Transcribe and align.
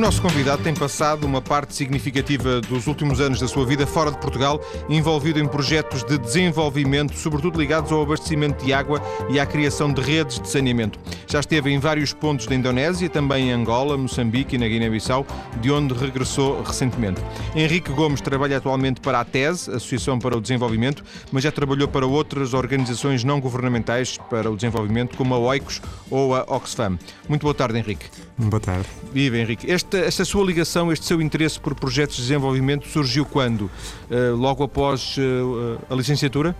nosso 0.00 0.22
convidado 0.22 0.62
tem 0.62 0.72
passado 0.72 1.24
uma 1.24 1.42
parte 1.42 1.74
significativa 1.74 2.62
dos 2.62 2.86
últimos 2.86 3.20
anos 3.20 3.38
da 3.38 3.46
sua 3.46 3.66
vida 3.66 3.86
fora 3.86 4.10
de 4.10 4.16
Portugal, 4.16 4.58
envolvido 4.88 5.38
em 5.38 5.46
projetos 5.46 6.02
de 6.02 6.16
desenvolvimento, 6.16 7.14
sobretudo 7.14 7.60
ligados 7.60 7.92
ao 7.92 8.02
abastecimento 8.02 8.64
de 8.64 8.72
água 8.72 9.02
e 9.28 9.38
à 9.38 9.44
criação 9.44 9.92
de 9.92 10.00
redes 10.00 10.40
de 10.40 10.48
saneamento. 10.48 10.98
Já 11.26 11.40
esteve 11.40 11.70
em 11.70 11.78
vários 11.78 12.14
pontos 12.14 12.46
da 12.46 12.54
Indonésia, 12.54 13.10
também 13.10 13.50
em 13.50 13.52
Angola, 13.52 13.94
Moçambique 13.98 14.54
e 14.54 14.58
na 14.58 14.66
Guiné-Bissau, 14.66 15.26
de 15.60 15.70
onde 15.70 15.92
regressou 15.92 16.62
recentemente. 16.62 17.20
Henrique 17.54 17.92
Gomes 17.92 18.22
trabalha 18.22 18.56
atualmente 18.56 19.02
para 19.02 19.20
a 19.20 19.24
TES, 19.24 19.68
Associação 19.68 20.18
para 20.18 20.34
o 20.34 20.40
Desenvolvimento, 20.40 21.04
mas 21.30 21.44
já 21.44 21.52
trabalhou 21.52 21.88
para 21.88 22.06
outras 22.06 22.54
organizações 22.54 23.22
não 23.22 23.38
governamentais 23.38 24.16
para 24.30 24.50
o 24.50 24.56
desenvolvimento, 24.56 25.14
como 25.18 25.34
a 25.34 25.38
OICOS 25.38 25.82
ou 26.10 26.34
a 26.34 26.44
Oxfam. 26.48 26.98
Muito 27.28 27.42
boa 27.42 27.54
tarde, 27.54 27.78
Henrique. 27.78 28.06
Boa 28.38 28.60
tarde. 28.60 28.86
Viva, 29.12 29.36
Henrique. 29.36 29.70
Esta, 29.90 29.98
esta 29.98 30.24
sua 30.24 30.44
ligação, 30.44 30.92
este 30.92 31.04
seu 31.04 31.20
interesse 31.20 31.58
por 31.58 31.74
projetos 31.74 32.14
de 32.14 32.22
desenvolvimento 32.22 32.86
surgiu 32.86 33.26
quando? 33.26 33.62
Uh, 33.62 34.36
logo 34.36 34.62
após 34.62 35.16
uh, 35.18 35.80
a 35.90 35.94
licenciatura? 35.96 36.54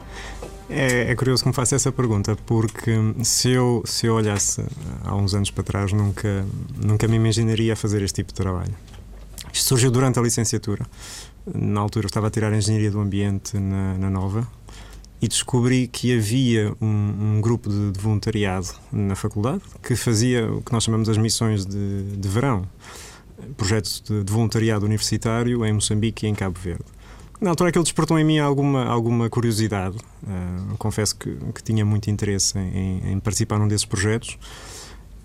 É, 0.69 1.13
é, 1.13 1.15
curioso 1.15 1.45
que 1.45 1.49
me 1.49 1.55
faça 1.55 1.77
essa 1.77 1.93
pergunta, 1.93 2.37
porque 2.45 2.93
se 3.23 3.51
eu, 3.51 3.85
se 3.87 4.07
eu 4.07 4.17
olhasse 4.17 4.65
há 5.05 5.15
uns 5.15 5.33
anos 5.33 5.49
para 5.49 5.63
trás, 5.63 5.93
nunca, 5.93 6.45
nunca 6.77 7.07
me 7.07 7.15
imaginaria 7.15 7.77
fazer 7.77 8.03
este 8.03 8.17
tipo 8.17 8.33
de 8.33 8.35
trabalho. 8.35 8.75
Isto 9.53 9.69
surgiu 9.69 9.93
durante 9.93 10.19
a 10.19 10.23
licenciatura. 10.23 10.85
Na 11.55 11.81
altura 11.81 12.07
eu 12.07 12.09
estava 12.09 12.27
a 12.27 12.31
tirar 12.31 12.53
Engenharia 12.53 12.91
do 12.91 12.99
Ambiente 12.99 13.57
na, 13.57 13.97
na 13.97 14.11
Nova 14.11 14.45
e 15.23 15.29
descobri 15.29 15.87
que 15.87 16.19
havia 16.19 16.75
um, 16.81 17.37
um 17.37 17.41
grupo 17.41 17.69
de, 17.71 17.93
de, 17.93 18.01
voluntariado 18.01 18.67
na 18.91 19.15
faculdade 19.15 19.63
que 19.81 19.95
fazia 19.95 20.51
o 20.51 20.63
que 20.63 20.73
nós 20.73 20.83
chamamos 20.83 21.09
as 21.09 21.17
missões 21.17 21.65
de, 21.65 22.17
de 22.17 22.29
verão 22.29 22.67
projetos 23.57 24.03
de, 24.07 24.25
de, 24.25 24.33
voluntariado 24.33 24.85
universitário 24.85 25.65
em 25.65 25.73
Moçambique 25.73 26.27
e 26.27 26.29
em 26.29 26.35
Cabo 26.35 26.59
Verde. 26.59 26.85
Na 27.41 27.51
altura 27.51 27.71
aquilo 27.71 27.85
despertou 27.85 28.19
em 28.19 28.25
mim 28.25 28.39
alguma, 28.39 28.85
alguma 28.85 29.31
curiosidade. 29.31 29.97
Uh, 30.23 30.77
confesso 30.77 31.17
que, 31.17 31.35
que, 31.55 31.63
tinha 31.63 31.85
muito 31.85 32.11
interesse 32.11 32.59
em, 32.59 33.13
em, 33.13 33.21
participar 33.21 33.59
num 33.59 33.67
desses 33.67 33.87
projetos 33.87 34.39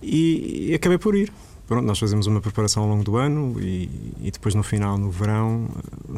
e, 0.02 0.70
e, 0.70 0.74
acabei 0.74 0.98
por 0.98 1.16
ir. 1.16 1.32
Pronto, 1.68 1.86
nós 1.86 2.00
fazemos 2.00 2.28
uma 2.28 2.40
preparação 2.40 2.84
ao 2.84 2.90
longo 2.90 3.04
do 3.04 3.18
ano 3.18 3.60
e, 3.60 3.90
e 4.22 4.32
depois 4.32 4.56
no 4.56 4.64
final, 4.64 4.98
no 4.98 5.10
verão, 5.10 5.68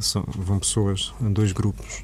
são, 0.01 0.23
vão 0.27 0.59
pessoas, 0.59 1.13
dois 1.19 1.51
grupos 1.51 2.03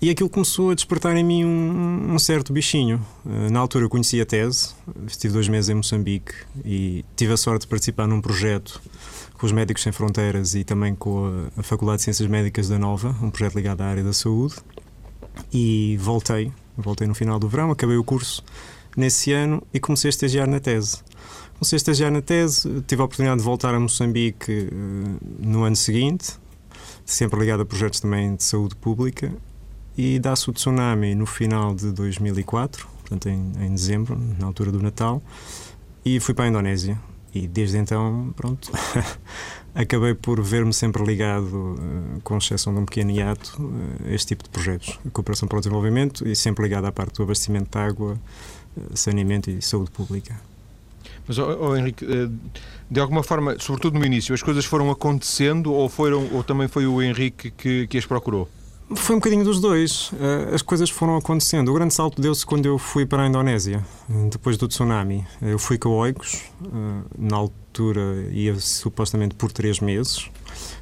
e 0.00 0.10
aquilo 0.10 0.28
começou 0.28 0.70
a 0.70 0.74
despertar 0.74 1.16
em 1.16 1.24
mim 1.24 1.44
um, 1.44 2.14
um 2.14 2.18
certo 2.18 2.52
bichinho. 2.52 3.04
Uh, 3.24 3.50
na 3.50 3.60
altura 3.60 3.84
eu 3.84 3.88
conheci 3.88 4.20
a 4.20 4.26
tese, 4.26 4.74
estive 5.06 5.32
dois 5.32 5.48
meses 5.48 5.70
em 5.70 5.74
Moçambique 5.74 6.34
e 6.64 7.04
tive 7.16 7.32
a 7.32 7.36
sorte 7.36 7.62
de 7.62 7.68
participar 7.68 8.06
num 8.06 8.20
projeto 8.20 8.80
com 9.38 9.46
os 9.46 9.52
Médicos 9.52 9.82
Sem 9.82 9.92
Fronteiras 9.92 10.54
e 10.54 10.64
também 10.64 10.94
com 10.94 11.48
a, 11.56 11.62
Faculdade 11.62 11.98
de 11.98 12.04
Ciências 12.04 12.28
Médicas 12.28 12.68
da 12.68 12.78
Nova, 12.78 13.16
um 13.22 13.30
projeto 13.30 13.54
ligado 13.54 13.80
à 13.82 13.86
área 13.86 14.02
da 14.02 14.12
saúde. 14.12 14.54
E 15.52 15.96
voltei, 16.00 16.52
voltei 16.76 17.06
no 17.06 17.14
final 17.14 17.38
do 17.38 17.48
verão, 17.48 17.70
acabei 17.70 17.96
o 17.96 18.04
curso 18.04 18.42
nesse 18.96 19.32
ano 19.32 19.62
e 19.72 19.80
comecei 19.80 20.08
a 20.08 20.10
estagiar 20.10 20.48
na 20.48 20.60
tese. 20.60 20.98
Comecei 21.54 21.76
a 21.76 21.78
estagiar 21.78 22.10
na 22.10 22.20
tese, 22.20 22.82
tive 22.86 23.00
a 23.00 23.04
oportunidade 23.04 23.38
de 23.38 23.44
voltar 23.44 23.74
a 23.74 23.80
Moçambique 23.80 24.68
uh, 24.72 25.18
no 25.38 25.64
ano 25.64 25.76
seguinte, 25.76 26.34
sempre 27.04 27.40
ligado 27.40 27.62
a 27.62 27.66
projetos 27.66 28.00
também 28.00 28.36
de 28.36 28.44
saúde 28.44 28.74
pública 28.76 29.32
e 29.96 30.18
dá-se 30.18 30.50
o 30.50 30.52
tsunami 30.52 31.14
no 31.14 31.26
final 31.26 31.74
de 31.74 31.90
2004, 31.90 32.86
portanto 33.00 33.28
em, 33.28 33.52
em 33.60 33.74
dezembro, 33.74 34.18
na 34.38 34.46
altura 34.46 34.70
do 34.70 34.82
Natal, 34.82 35.22
e 36.04 36.20
fui 36.20 36.34
para 36.34 36.44
a 36.44 36.48
Indonésia. 36.48 36.98
E 37.34 37.46
desde 37.46 37.76
então, 37.76 38.32
pronto, 38.34 38.70
acabei 39.74 40.14
por 40.14 40.40
ver-me 40.40 40.72
sempre 40.72 41.04
ligado, 41.04 41.76
eh, 41.78 42.20
com 42.24 42.38
exceção 42.38 42.72
de 42.72 42.80
um 42.80 42.86
pequeno 42.86 43.10
hiato, 43.10 43.58
a 44.06 44.10
este 44.10 44.28
tipo 44.28 44.44
de 44.44 44.48
projetos. 44.48 44.98
Cooperação 45.12 45.46
para 45.46 45.58
o 45.58 45.60
desenvolvimento 45.60 46.26
e 46.26 46.34
sempre 46.34 46.62
ligado 46.62 46.86
à 46.86 46.92
parte 46.92 47.16
do 47.16 47.24
abastecimento 47.24 47.70
de 47.70 47.78
água, 47.78 48.18
eh, 48.76 48.80
saneamento 48.94 49.50
e 49.50 49.60
saúde 49.60 49.90
pública. 49.90 50.40
Mas, 51.28 51.38
oh, 51.38 51.58
oh, 51.60 51.76
Henrique, 51.76 52.06
eh, 52.06 52.30
de 52.90 53.00
alguma 53.00 53.22
forma, 53.22 53.56
sobretudo 53.58 53.98
no 53.98 54.06
início, 54.06 54.34
as 54.34 54.42
coisas 54.42 54.64
foram 54.64 54.90
acontecendo 54.90 55.74
ou, 55.74 55.90
foram, 55.90 56.32
ou 56.32 56.42
também 56.42 56.68
foi 56.68 56.86
o 56.86 57.02
Henrique 57.02 57.50
que, 57.50 57.86
que 57.86 57.98
as 57.98 58.06
procurou? 58.06 58.48
Foi 58.94 59.16
um 59.16 59.18
bocadinho 59.18 59.44
dos 59.44 59.60
dois. 59.60 60.12
Eh, 60.20 60.54
as 60.54 60.62
coisas 60.62 60.88
foram 60.88 61.16
acontecendo. 61.16 61.70
O 61.70 61.74
grande 61.74 61.92
salto 61.92 62.22
deu-se 62.22 62.46
quando 62.46 62.66
eu 62.66 62.78
fui 62.78 63.04
para 63.04 63.24
a 63.24 63.26
Indonésia, 63.26 63.84
depois 64.30 64.56
do 64.56 64.68
tsunami. 64.68 65.26
Eu 65.42 65.58
fui 65.58 65.76
com 65.76 65.88
Oikos, 65.88 66.44
eh, 66.62 66.68
na 67.18 67.36
altura 67.36 68.28
ia 68.30 68.54
supostamente 68.60 69.34
por 69.34 69.50
três 69.50 69.80
meses. 69.80 70.30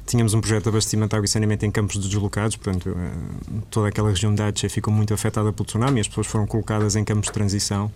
Tínhamos 0.05 0.35
um 0.35 0.39
projeto 0.39 0.63
de 0.63 0.69
abastecimento 0.69 1.09
de 1.09 1.15
água 1.15 1.25
e 1.25 1.29
saneamento 1.29 1.65
em 1.65 1.71
campos 1.71 1.97
deslocados, 1.97 2.55
portanto, 2.57 2.95
eh, 2.95 3.61
toda 3.71 3.87
aquela 3.87 4.09
região 4.09 4.35
de 4.35 4.43
Aceh 4.43 4.69
ficou 4.69 4.93
muito 4.93 5.11
afetada 5.11 5.51
pelo 5.51 5.65
tsunami. 5.65 5.99
As 5.99 6.07
pessoas 6.07 6.27
foram 6.27 6.45
colocadas 6.45 6.95
em 6.95 7.03
campos 7.03 7.25
de 7.25 7.33
transição 7.33 7.91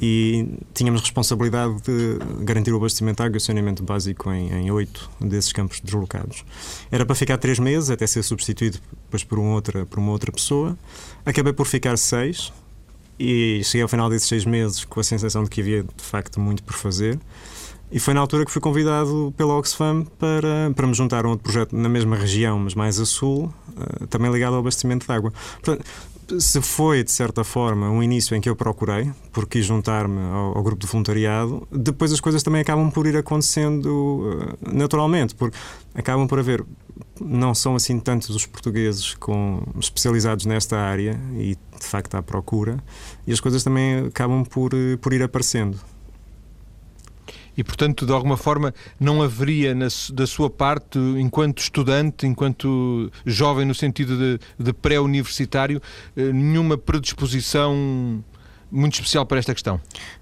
e 0.00 0.46
tínhamos 0.72 1.00
responsabilidade 1.00 1.74
de 1.82 2.18
garantir 2.44 2.72
o 2.72 2.76
abastecimento 2.76 3.16
de 3.16 3.22
água 3.24 3.36
e 3.36 3.38
o 3.38 3.40
saneamento 3.40 3.82
básico 3.82 4.32
em 4.32 4.70
oito 4.70 5.10
desses 5.20 5.52
campos 5.52 5.80
deslocados. 5.80 6.44
Era 6.90 7.04
para 7.04 7.14
ficar 7.14 7.38
três 7.38 7.58
meses, 7.58 7.90
até 7.90 8.06
ser 8.06 8.22
substituído 8.22 8.78
depois 9.04 9.24
por, 9.24 9.38
uma 9.38 9.54
outra, 9.54 9.84
por 9.86 9.98
uma 9.98 10.12
outra 10.12 10.30
pessoa. 10.30 10.78
Acabei 11.26 11.52
por 11.52 11.66
ficar 11.66 11.96
seis 11.96 12.52
e 13.18 13.60
cheguei 13.64 13.82
ao 13.82 13.88
final 13.88 14.08
desses 14.08 14.28
seis 14.28 14.44
meses 14.44 14.84
com 14.84 15.00
a 15.00 15.04
sensação 15.04 15.42
de 15.42 15.50
que 15.50 15.60
havia 15.60 15.82
de 15.82 16.04
facto 16.04 16.38
muito 16.38 16.62
por 16.62 16.74
fazer. 16.74 17.18
E 17.90 17.98
foi 17.98 18.12
na 18.12 18.20
altura 18.20 18.44
que 18.44 18.50
fui 18.50 18.60
convidado 18.60 19.32
pela 19.36 19.56
Oxfam 19.56 20.04
para, 20.18 20.70
para 20.76 20.86
me 20.86 20.92
juntar 20.92 21.24
a 21.24 21.28
um 21.28 21.30
outro 21.30 21.42
projeto 21.42 21.74
na 21.74 21.88
mesma 21.88 22.16
região, 22.16 22.58
mas 22.58 22.74
mais 22.74 23.00
a 23.00 23.06
sul, 23.06 23.52
uh, 23.70 24.06
também 24.08 24.30
ligado 24.30 24.52
ao 24.52 24.60
abastecimento 24.60 25.06
de 25.06 25.12
água. 25.12 25.32
Portanto, 25.62 25.86
se 26.38 26.60
foi, 26.60 27.02
de 27.02 27.10
certa 27.10 27.42
forma, 27.42 27.88
um 27.88 28.02
início 28.02 28.36
em 28.36 28.40
que 28.40 28.48
eu 28.48 28.56
procurei, 28.56 29.10
porque 29.32 29.58
quis 29.58 29.66
juntar-me 29.66 30.20
ao, 30.20 30.58
ao, 30.58 30.62
grupo 30.62 30.84
de 30.84 30.86
voluntariado, 30.86 31.66
depois 31.72 32.12
as 32.12 32.20
coisas 32.20 32.42
também 32.42 32.60
acabam 32.60 32.90
por 32.90 33.06
ir 33.06 33.16
acontecendo 33.16 33.86
uh, 33.86 34.74
naturalmente, 34.74 35.34
porque 35.34 35.56
acabam 35.94 36.26
por 36.26 36.38
haver. 36.38 36.64
Não 37.20 37.54
são 37.54 37.74
assim 37.74 37.98
tantos 37.98 38.30
os 38.30 38.46
portugueses 38.46 39.14
com, 39.14 39.62
especializados 39.78 40.46
nesta 40.46 40.78
área 40.78 41.18
e 41.34 41.56
de 41.78 41.86
facto 41.86 42.14
há 42.14 42.22
procura, 42.22 42.78
e 43.26 43.32
as 43.32 43.40
coisas 43.40 43.64
também 43.64 44.06
acabam 44.06 44.44
por, 44.44 44.74
uh, 44.74 44.98
por 44.98 45.12
ir 45.12 45.22
aparecendo. 45.22 45.78
E, 47.58 47.64
portanto, 47.64 48.06
de 48.06 48.12
alguma 48.12 48.36
forma, 48.36 48.72
não 49.00 49.20
haveria 49.20 49.74
na, 49.74 49.88
da 50.12 50.26
sua 50.28 50.48
parte, 50.48 50.96
enquanto 50.96 51.58
estudante, 51.58 52.24
enquanto 52.24 53.10
jovem, 53.26 53.66
no 53.66 53.74
sentido 53.74 54.16
de, 54.16 54.38
de 54.56 54.72
pré-universitário, 54.72 55.82
eh, 56.16 56.32
nenhuma 56.32 56.78
predisposição 56.78 58.22
muito 58.70 58.94
especial 58.94 59.26
para 59.26 59.40
esta 59.40 59.52
questão? 59.52 59.80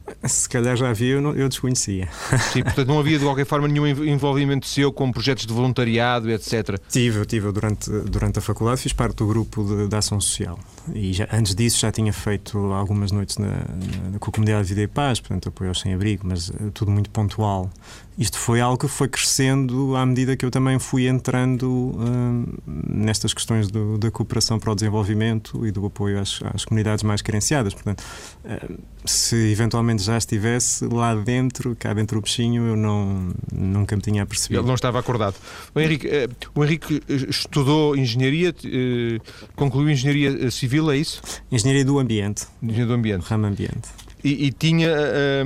Se 0.24 0.48
calhar 0.48 0.76
já 0.76 0.90
havia, 0.90 1.14
eu, 1.14 1.36
eu 1.36 1.48
desconhecia. 1.48 2.08
Sim, 2.52 2.62
portanto 2.62 2.88
não 2.88 2.98
havia 2.98 3.18
de 3.18 3.24
qualquer 3.24 3.46
forma 3.46 3.68
nenhum 3.68 3.86
envolvimento 3.86 4.66
seu 4.66 4.92
com 4.92 5.10
projetos 5.10 5.46
de 5.46 5.52
voluntariado, 5.52 6.30
etc. 6.30 6.78
Tive, 6.88 7.24
tive 7.26 7.52
durante, 7.52 7.90
durante 7.90 8.38
a 8.38 8.42
faculdade, 8.42 8.80
fiz 8.80 8.92
parte 8.92 9.16
do 9.16 9.26
grupo 9.26 9.64
de, 9.64 9.88
de 9.88 9.96
ação 9.96 10.20
social 10.20 10.58
e 10.94 11.12
já, 11.12 11.28
antes 11.32 11.54
disso 11.54 11.80
já 11.80 11.90
tinha 11.90 12.12
feito 12.12 12.58
algumas 12.72 13.10
noites 13.10 13.38
na, 13.38 13.48
na, 13.48 14.18
com 14.18 14.30
a 14.30 14.32
comunidade 14.32 14.68
de 14.68 14.74
Vida 14.74 14.82
e 14.82 14.86
Paz, 14.86 15.20
portanto 15.20 15.48
apoio 15.48 15.70
aos 15.70 15.80
sem-abrigo, 15.80 16.26
mas 16.26 16.50
eh, 16.50 16.70
tudo 16.72 16.90
muito 16.90 17.10
pontual. 17.10 17.70
Isto 18.18 18.38
foi 18.38 18.60
algo 18.60 18.78
que 18.78 18.88
foi 18.88 19.08
crescendo 19.08 19.94
à 19.94 20.06
medida 20.06 20.36
que 20.36 20.44
eu 20.44 20.50
também 20.50 20.78
fui 20.78 21.06
entrando 21.06 21.68
hum, 21.68 22.46
nestas 22.66 23.34
questões 23.34 23.70
do, 23.70 23.98
da 23.98 24.10
cooperação 24.10 24.58
para 24.58 24.72
o 24.72 24.74
desenvolvimento 24.74 25.66
e 25.66 25.70
do 25.70 25.84
apoio 25.84 26.18
às, 26.18 26.40
às 26.54 26.64
comunidades 26.64 27.04
mais 27.04 27.20
carenciadas. 27.20 27.74
Portanto, 27.74 28.02
hum, 28.44 28.76
se 29.04 29.36
eventualmente 29.52 29.95
já 29.98 30.16
estivesse 30.16 30.86
lá 30.86 31.14
dentro, 31.14 31.76
cá 31.76 31.92
dentro 31.94 32.20
do 32.20 32.22
bichinho, 32.22 32.66
eu 32.66 32.76
não, 32.76 33.32
nunca 33.52 33.96
me 33.96 34.02
tinha 34.02 34.24
percebido. 34.26 34.60
Ele 34.60 34.66
não 34.66 34.74
estava 34.74 34.98
acordado. 34.98 35.36
O 35.74 35.80
Henrique, 35.80 36.08
eh, 36.08 36.28
o 36.54 36.64
Henrique 36.64 37.02
eh, 37.08 37.14
estudou 37.28 37.96
engenharia, 37.96 38.54
concluiu 39.54 39.90
engenharia 39.90 40.50
civil, 40.50 40.90
é 40.90 40.96
isso? 40.96 41.20
Engenharia 41.50 41.84
do 41.84 41.98
ambiente. 41.98 42.46
Engenharia 42.62 42.86
do 42.86 42.94
ambiente. 42.94 43.22
Ramo 43.22 43.46
ambiente. 43.46 43.88
E, 44.24 44.46
e 44.46 44.52
tinha 44.52 44.92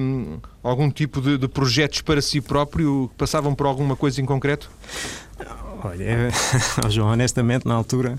um, 0.00 0.38
algum 0.62 0.90
tipo 0.90 1.20
de, 1.20 1.36
de, 1.36 1.48
projetos 1.48 2.00
para 2.00 2.22
si 2.22 2.40
próprio 2.40 3.08
que 3.08 3.14
passavam 3.16 3.54
por 3.54 3.66
alguma 3.66 3.94
coisa 3.94 4.20
em 4.20 4.24
concreto? 4.24 4.70
Olha, 5.82 6.30
João, 6.88 7.08
honestamente, 7.08 7.66
na 7.66 7.74
altura, 7.74 8.18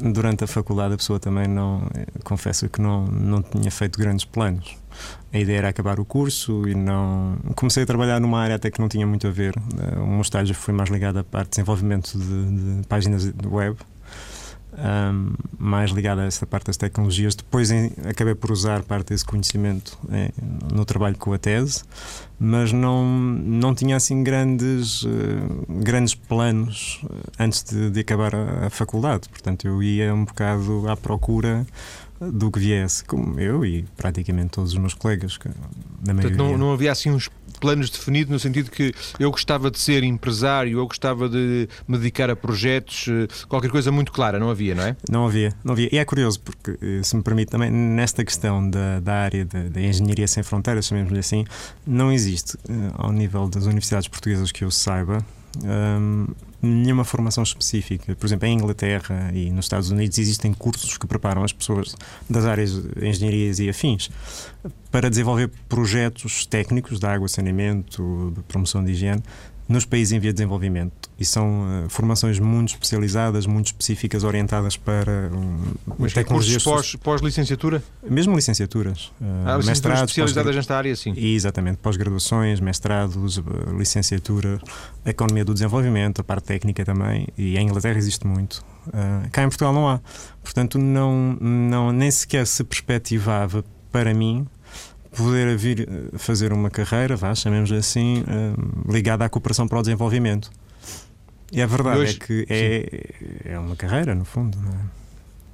durante 0.00 0.44
a 0.44 0.46
faculdade, 0.46 0.94
a 0.94 0.96
pessoa 0.96 1.20
também 1.20 1.46
não, 1.46 1.88
confesso 2.24 2.68
que 2.68 2.80
não, 2.80 3.06
não 3.06 3.42
tinha 3.42 3.70
feito 3.70 3.98
grandes 3.98 4.24
planos. 4.24 4.76
A 5.32 5.38
ideia 5.38 5.58
era 5.58 5.68
acabar 5.68 5.98
o 5.98 6.04
curso 6.04 6.68
e 6.68 6.74
não. 6.74 7.38
Comecei 7.56 7.82
a 7.82 7.86
trabalhar 7.86 8.20
numa 8.20 8.40
área 8.40 8.56
até 8.56 8.70
que 8.70 8.80
não 8.80 8.88
tinha 8.88 9.06
muito 9.06 9.26
a 9.26 9.30
ver. 9.30 9.54
O 9.96 10.06
meu 10.06 10.20
estágio 10.20 10.54
foi 10.54 10.74
mais 10.74 10.90
ligado 10.90 11.18
à 11.18 11.24
parte 11.24 11.46
de 11.46 11.50
desenvolvimento 11.52 12.18
de, 12.18 12.80
de 12.80 12.86
páginas 12.86 13.32
web 13.44 13.76
um, 14.72 15.34
mais 15.58 15.90
ligada 15.90 16.22
a 16.22 16.24
essa 16.26 16.46
parte 16.46 16.66
das 16.66 16.76
tecnologias. 16.76 17.34
Depois 17.34 17.70
em, 17.70 17.92
acabei 18.08 18.34
por 18.34 18.50
usar 18.50 18.82
parte 18.82 19.08
desse 19.08 19.24
conhecimento 19.24 19.98
em, 20.10 20.30
no 20.72 20.84
trabalho 20.84 21.16
com 21.16 21.32
a 21.32 21.38
tese, 21.38 21.84
mas 22.38 22.72
não, 22.72 23.04
não 23.04 23.74
tinha 23.74 23.96
assim 23.96 24.22
grandes, 24.22 25.02
uh, 25.02 25.08
grandes 25.68 26.14
planos 26.14 27.00
antes 27.38 27.62
de, 27.62 27.90
de 27.90 28.00
acabar 28.00 28.34
a, 28.34 28.66
a, 28.66 28.70
faculdade. 28.70 29.28
Portanto, 29.28 29.66
eu 29.66 29.82
ia 29.82 30.14
um 30.14 30.24
bocado 30.24 30.88
à 30.88 30.96
procura 30.96 31.66
do 32.30 32.50
que 32.50 32.58
viesse, 32.58 33.04
como 33.04 33.38
eu 33.40 33.64
e 33.64 33.84
praticamente 33.96 34.50
todos 34.50 34.72
os 34.72 34.78
meus 34.78 34.94
colegas. 34.94 35.38
Na 36.06 36.14
Portanto, 36.14 36.36
não, 36.36 36.58
não 36.58 36.72
havia 36.72 36.92
assim 36.92 37.10
uns 37.10 37.28
planos 37.62 37.90
definidos 37.90 38.32
no 38.32 38.40
sentido 38.40 38.70
que 38.72 38.92
eu 39.20 39.30
gostava 39.30 39.70
de 39.70 39.78
ser 39.78 40.02
empresário, 40.02 40.78
eu 40.78 40.86
gostava 40.86 41.28
de 41.28 41.68
me 41.86 41.96
dedicar 41.96 42.28
a 42.28 42.34
projetos, 42.34 43.06
eh, 43.08 43.28
qualquer 43.48 43.70
coisa 43.70 43.92
muito 43.92 44.10
clara, 44.10 44.36
não 44.40 44.50
havia, 44.50 44.74
não 44.74 44.82
é? 44.82 44.96
Não 45.08 45.26
havia, 45.26 45.54
não 45.62 45.72
havia. 45.72 45.88
E 45.92 45.96
é 45.96 46.04
curioso, 46.04 46.40
porque, 46.40 46.76
eh, 46.82 47.02
se 47.04 47.14
me 47.14 47.22
permite 47.22 47.50
também, 47.50 47.70
nesta 47.70 48.24
questão 48.24 48.68
da, 48.68 48.98
da 48.98 49.14
área 49.14 49.44
da 49.44 49.80
engenharia 49.80 50.26
sem 50.26 50.42
fronteiras, 50.42 50.86
chamemos-lhe 50.86 51.20
assim, 51.20 51.44
não 51.86 52.10
existe, 52.10 52.58
eh, 52.68 52.72
ao 52.94 53.12
nível 53.12 53.46
das 53.48 53.64
universidades 53.64 54.08
portuguesas 54.08 54.50
que 54.50 54.64
eu 54.64 54.70
saiba, 54.70 55.24
um, 55.62 56.26
nenhuma 56.62 57.04
formação 57.04 57.42
específica. 57.42 58.14
Por 58.14 58.24
exemplo, 58.24 58.46
em 58.46 58.54
Inglaterra 58.54 59.30
e 59.34 59.50
nos 59.50 59.64
Estados 59.64 59.90
Unidos 59.90 60.16
existem 60.18 60.54
cursos 60.54 60.96
que 60.96 61.06
preparam 61.06 61.42
as 61.42 61.52
pessoas 61.52 61.96
das 62.30 62.44
áreas 62.44 62.72
de 62.72 63.08
engenharias 63.08 63.58
e 63.58 63.68
afins 63.68 64.08
para 64.90 65.10
desenvolver 65.10 65.50
projetos 65.68 66.46
técnicos 66.46 67.00
de 67.00 67.06
água, 67.06 67.26
saneamento, 67.26 68.32
promoção 68.46 68.84
de 68.84 68.92
higiene 68.92 69.22
nos 69.68 69.84
países 69.84 70.12
em 70.12 70.18
via 70.18 70.32
de 70.32 70.36
desenvolvimento. 70.36 71.10
E 71.18 71.24
são 71.24 71.84
uh, 71.84 71.88
formações 71.88 72.38
muito 72.38 72.70
especializadas, 72.70 73.46
muito 73.46 73.66
específicas, 73.66 74.24
orientadas 74.24 74.76
para 74.76 75.30
um, 75.32 76.06
tecnologias. 76.08 76.62
Cursos 76.62 76.96
pós-licenciatura? 76.96 77.82
Pós 78.00 78.10
Mesmo 78.10 78.34
licenciaturas. 78.34 79.12
Uh, 79.20 79.24
ah, 79.46 79.58
mestrados. 79.58 80.02
especializadas 80.02 80.56
nesta 80.56 80.76
área, 80.76 80.94
sim. 80.96 81.14
Exatamente. 81.16 81.78
Pós-graduações, 81.78 82.60
mestrados, 82.60 83.38
uh, 83.38 83.44
licenciatura, 83.76 84.60
economia 85.06 85.44
do 85.44 85.52
desenvolvimento, 85.54 86.20
a 86.20 86.24
parte 86.24 86.44
técnica 86.46 86.84
também. 86.84 87.28
E 87.38 87.56
em 87.56 87.66
Inglaterra 87.66 87.98
existe 87.98 88.26
muito. 88.26 88.64
Uh, 88.88 89.30
cá 89.30 89.44
em 89.44 89.48
Portugal 89.48 89.72
não 89.72 89.88
há. 89.88 90.00
Portanto, 90.42 90.78
não, 90.78 91.36
não, 91.40 91.92
nem 91.92 92.10
sequer 92.10 92.46
se 92.46 92.64
perspectivava 92.64 93.64
para 93.92 94.12
mim 94.12 94.46
poder 95.16 95.56
vir 95.56 95.88
eh, 95.88 96.18
fazer 96.18 96.52
uma 96.52 96.70
carreira, 96.70 97.16
vá, 97.16 97.34
chamemos 97.34 97.70
assim, 97.70 98.24
eh, 98.26 98.92
ligada 98.92 99.24
à 99.24 99.28
cooperação 99.28 99.68
para 99.68 99.78
o 99.78 99.82
desenvolvimento. 99.82 100.50
E 101.52 101.60
a 101.60 101.66
verdade 101.66 101.98
hoje, 101.98 102.18
é 102.20 102.26
que 102.26 102.46
é, 102.48 103.52
é 103.52 103.58
uma 103.58 103.76
carreira, 103.76 104.14
no 104.14 104.24
fundo. 104.24 104.58
É? 104.58 105.02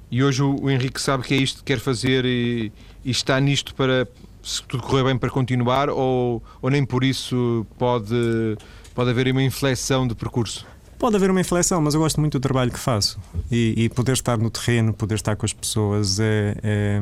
E 0.09 0.23
hoje 0.23 0.41
o, 0.41 0.63
o, 0.63 0.69
Henrique 0.69 0.99
sabe 1.01 1.23
que 1.23 1.33
é 1.33 1.37
isto 1.37 1.59
que 1.59 1.65
quer 1.65 1.79
fazer 1.79 2.25
e, 2.25 2.71
e, 3.03 3.11
está 3.11 3.39
nisto 3.39 3.75
para, 3.75 4.07
se 4.41 4.63
tudo 4.63 4.81
correr 4.81 5.03
bem, 5.03 5.17
para 5.17 5.29
continuar 5.29 5.89
ou, 5.89 6.41
ou 6.61 6.69
nem 6.69 6.85
por 6.85 7.03
isso 7.03 7.67
pode, 7.77 8.57
pode 8.95 9.09
haver 9.09 9.29
uma 9.29 9.43
inflexão 9.43 10.07
de 10.07 10.15
percurso? 10.15 10.65
Pode 10.97 11.15
haver 11.15 11.29
uma 11.29 11.41
inflexão, 11.41 11.81
mas 11.81 11.93
eu 11.93 11.99
gosto 11.99 12.19
muito 12.19 12.39
do 12.39 12.41
trabalho 12.41 12.71
que 12.71 12.79
faço. 12.79 13.19
E, 13.51 13.73
e 13.77 13.89
poder 13.89 14.13
estar 14.13 14.37
no 14.37 14.49
terreno, 14.49 14.93
poder 14.93 15.15
estar 15.15 15.35
com 15.35 15.45
as 15.45 15.53
pessoas 15.53 16.19
é, 16.19 16.55
é 16.63 17.01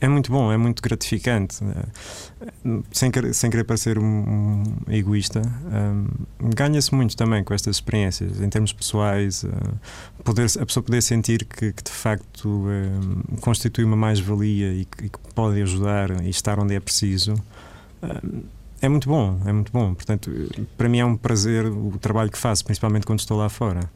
é 0.00 0.08
muito 0.08 0.30
bom, 0.30 0.52
é 0.52 0.56
muito 0.56 0.82
gratificante. 0.82 1.56
Sem 2.92 3.10
querer, 3.10 3.34
sem 3.34 3.50
querer 3.50 3.64
parecer 3.64 3.98
um, 3.98 4.62
egoísta, 4.88 5.40
um, 5.40 6.06
ganha-se 6.54 6.94
muito 6.94 7.16
também 7.16 7.42
com 7.42 7.54
estas 7.54 7.76
experiências, 7.76 8.40
em 8.40 8.48
termos 8.48 8.72
pessoais, 8.72 9.44
uh, 9.44 9.50
poder, 10.22 10.46
a 10.60 10.66
pessoa 10.66 10.82
poder 10.82 11.02
sentir 11.02 11.44
que, 11.44 11.72
que 11.72 11.82
de 11.82 11.90
facto 11.90 12.48
um, 12.48 13.36
constitui 13.40 13.84
uma 13.84 13.96
mais-valia 13.96 14.72
e, 14.72 14.80
e, 14.82 15.08
que 15.08 15.18
pode 15.34 15.60
ajudar 15.62 16.10
e 16.22 16.28
estar 16.28 16.58
onde 16.58 16.74
é 16.74 16.80
preciso. 16.80 17.34
é 18.82 18.88
muito 18.88 19.08
bom, 19.08 19.40
é 19.46 19.52
muito 19.52 19.72
bom. 19.72 19.94
Portanto, 19.94 20.30
para 20.76 20.88
mim 20.88 20.98
é 20.98 21.04
um 21.04 21.16
prazer 21.16 21.66
o 21.66 21.96
trabalho 21.98 22.30
que 22.30 22.38
faço, 22.38 22.64
principalmente 22.64 23.06
quando 23.06 23.20
estou 23.20 23.38
lá 23.38 23.48
fora. 23.48 23.90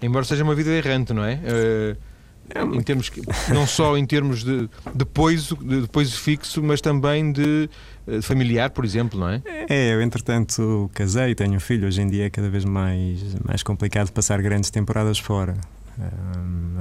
Embora 0.00 0.24
seja 0.24 0.42
uma 0.42 0.54
vida 0.54 0.70
errante, 0.70 1.12
não 1.12 1.24
é? 1.24 1.34
Uh 1.34 2.11
é 2.54 2.62
em 2.62 2.82
termos 2.82 3.10
não 3.48 3.66
só 3.66 3.96
em 3.96 4.04
termos 4.04 4.44
de, 4.44 4.68
de 4.94 5.04
poiso, 5.04 5.56
de, 5.56 5.86
de 5.86 6.16
fixo, 6.16 6.62
mas 6.62 6.80
também 6.80 7.32
de, 7.32 7.42
de, 7.42 7.70
eh, 8.06 8.22
familiar, 8.22 8.70
por 8.70 8.84
exemplo, 8.84 9.18
não 9.18 9.28
é? 9.28 9.42
É, 9.68 9.94
eu 9.94 10.02
entretanto 10.02 10.90
casei, 10.94 11.34
tenho 11.34 11.54
um 11.54 11.60
filho, 11.60 11.86
hoje 11.86 12.02
em 12.02 12.08
dia 12.08 12.26
é 12.26 12.30
cada 12.30 12.48
vez 12.48 12.64
mais, 12.64 13.20
mais 13.44 13.62
complicado 13.62 14.10
passar 14.12 14.40
grandes 14.42 14.70
temporadas 14.70 15.18
fora. 15.18 15.56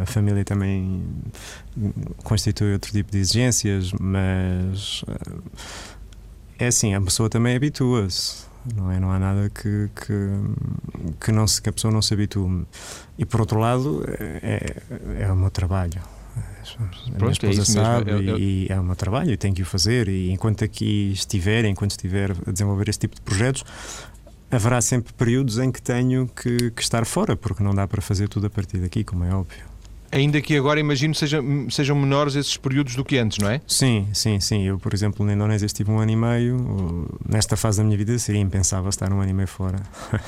a 0.01 0.05
família 0.05 0.43
também 0.43 1.03
constitui 2.23 2.73
outro 2.73 2.91
tipo 2.91 3.11
de 3.11 3.19
exigências, 3.19 3.91
mas 3.99 5.03
eh, 5.07 6.65
é 6.65 6.67
assim, 6.67 6.93
a 6.93 7.01
pessoa 7.01 7.29
também 7.29 7.55
habitua-se 7.55 8.50
não 8.75 8.91
é? 8.91 8.99
Não 8.99 9.11
há 9.11 9.19
nada 9.19 9.49
que, 9.49 9.89
que, 9.95 11.15
que, 11.19 11.31
não 11.31 11.47
se, 11.47 11.61
que 11.61 11.69
a 11.69 11.73
pessoa 11.73 11.93
não 11.93 12.01
se 12.01 12.13
habitue. 12.13 12.65
E 13.17 13.25
por 13.25 13.41
outro 13.41 13.59
lado, 13.59 14.03
é, 14.07 14.75
é 15.19 15.31
o 15.31 15.35
meu 15.35 15.49
trabalho. 15.49 16.01
A 17.15 17.17
minha 17.17 17.31
esposa 17.31 17.61
é 17.61 17.65
sabe 17.65 18.13
mesmo. 18.13 18.37
e 18.37 18.67
é 18.69 18.79
o 18.79 18.83
meu 18.83 18.95
trabalho 18.95 19.31
e 19.31 19.37
tenho 19.37 19.53
que 19.53 19.61
o 19.61 19.65
fazer. 19.65 20.07
E 20.07 20.31
enquanto 20.31 20.63
aqui 20.63 21.11
estiver, 21.11 21.65
enquanto 21.65 21.91
estiver 21.91 22.31
a 22.47 22.51
desenvolver 22.51 22.89
este 22.89 23.01
tipo 23.01 23.15
de 23.15 23.21
projetos, 23.21 23.63
haverá 24.49 24.81
sempre 24.81 25.13
períodos 25.13 25.57
em 25.57 25.71
que 25.71 25.81
tenho 25.81 26.27
que, 26.27 26.71
que 26.71 26.81
estar 26.81 27.05
fora, 27.05 27.35
porque 27.35 27.63
não 27.63 27.73
dá 27.73 27.87
para 27.87 28.01
fazer 28.01 28.27
tudo 28.29 28.47
a 28.47 28.49
partir 28.49 28.77
daqui, 28.77 29.03
como 29.03 29.23
é 29.23 29.33
óbvio. 29.33 29.70
Ainda 30.11 30.41
que 30.41 30.57
agora 30.57 30.79
imagino 30.79 31.15
sejam, 31.15 31.69
sejam 31.69 31.95
menores 31.95 32.35
esses 32.35 32.57
períodos 32.57 32.95
do 32.95 33.05
que 33.05 33.17
antes, 33.17 33.37
não 33.37 33.49
é? 33.49 33.61
Sim, 33.65 34.07
sim, 34.13 34.39
sim. 34.39 34.63
Eu, 34.63 34.77
por 34.77 34.93
exemplo, 34.93 35.25
na 35.25 35.33
Indonésia 35.33 35.65
estive 35.65 35.89
um 35.89 35.99
ano 35.99 36.11
e 36.11 36.15
meio. 36.15 37.07
Nesta 37.27 37.55
fase 37.55 37.77
da 37.77 37.83
minha 37.83 37.97
vida 37.97 38.17
seria 38.19 38.41
impensável 38.41 38.89
estar 38.89 39.11
um 39.13 39.21
ano 39.21 39.29
e 39.29 39.33
meio 39.33 39.47
fora. 39.47 39.77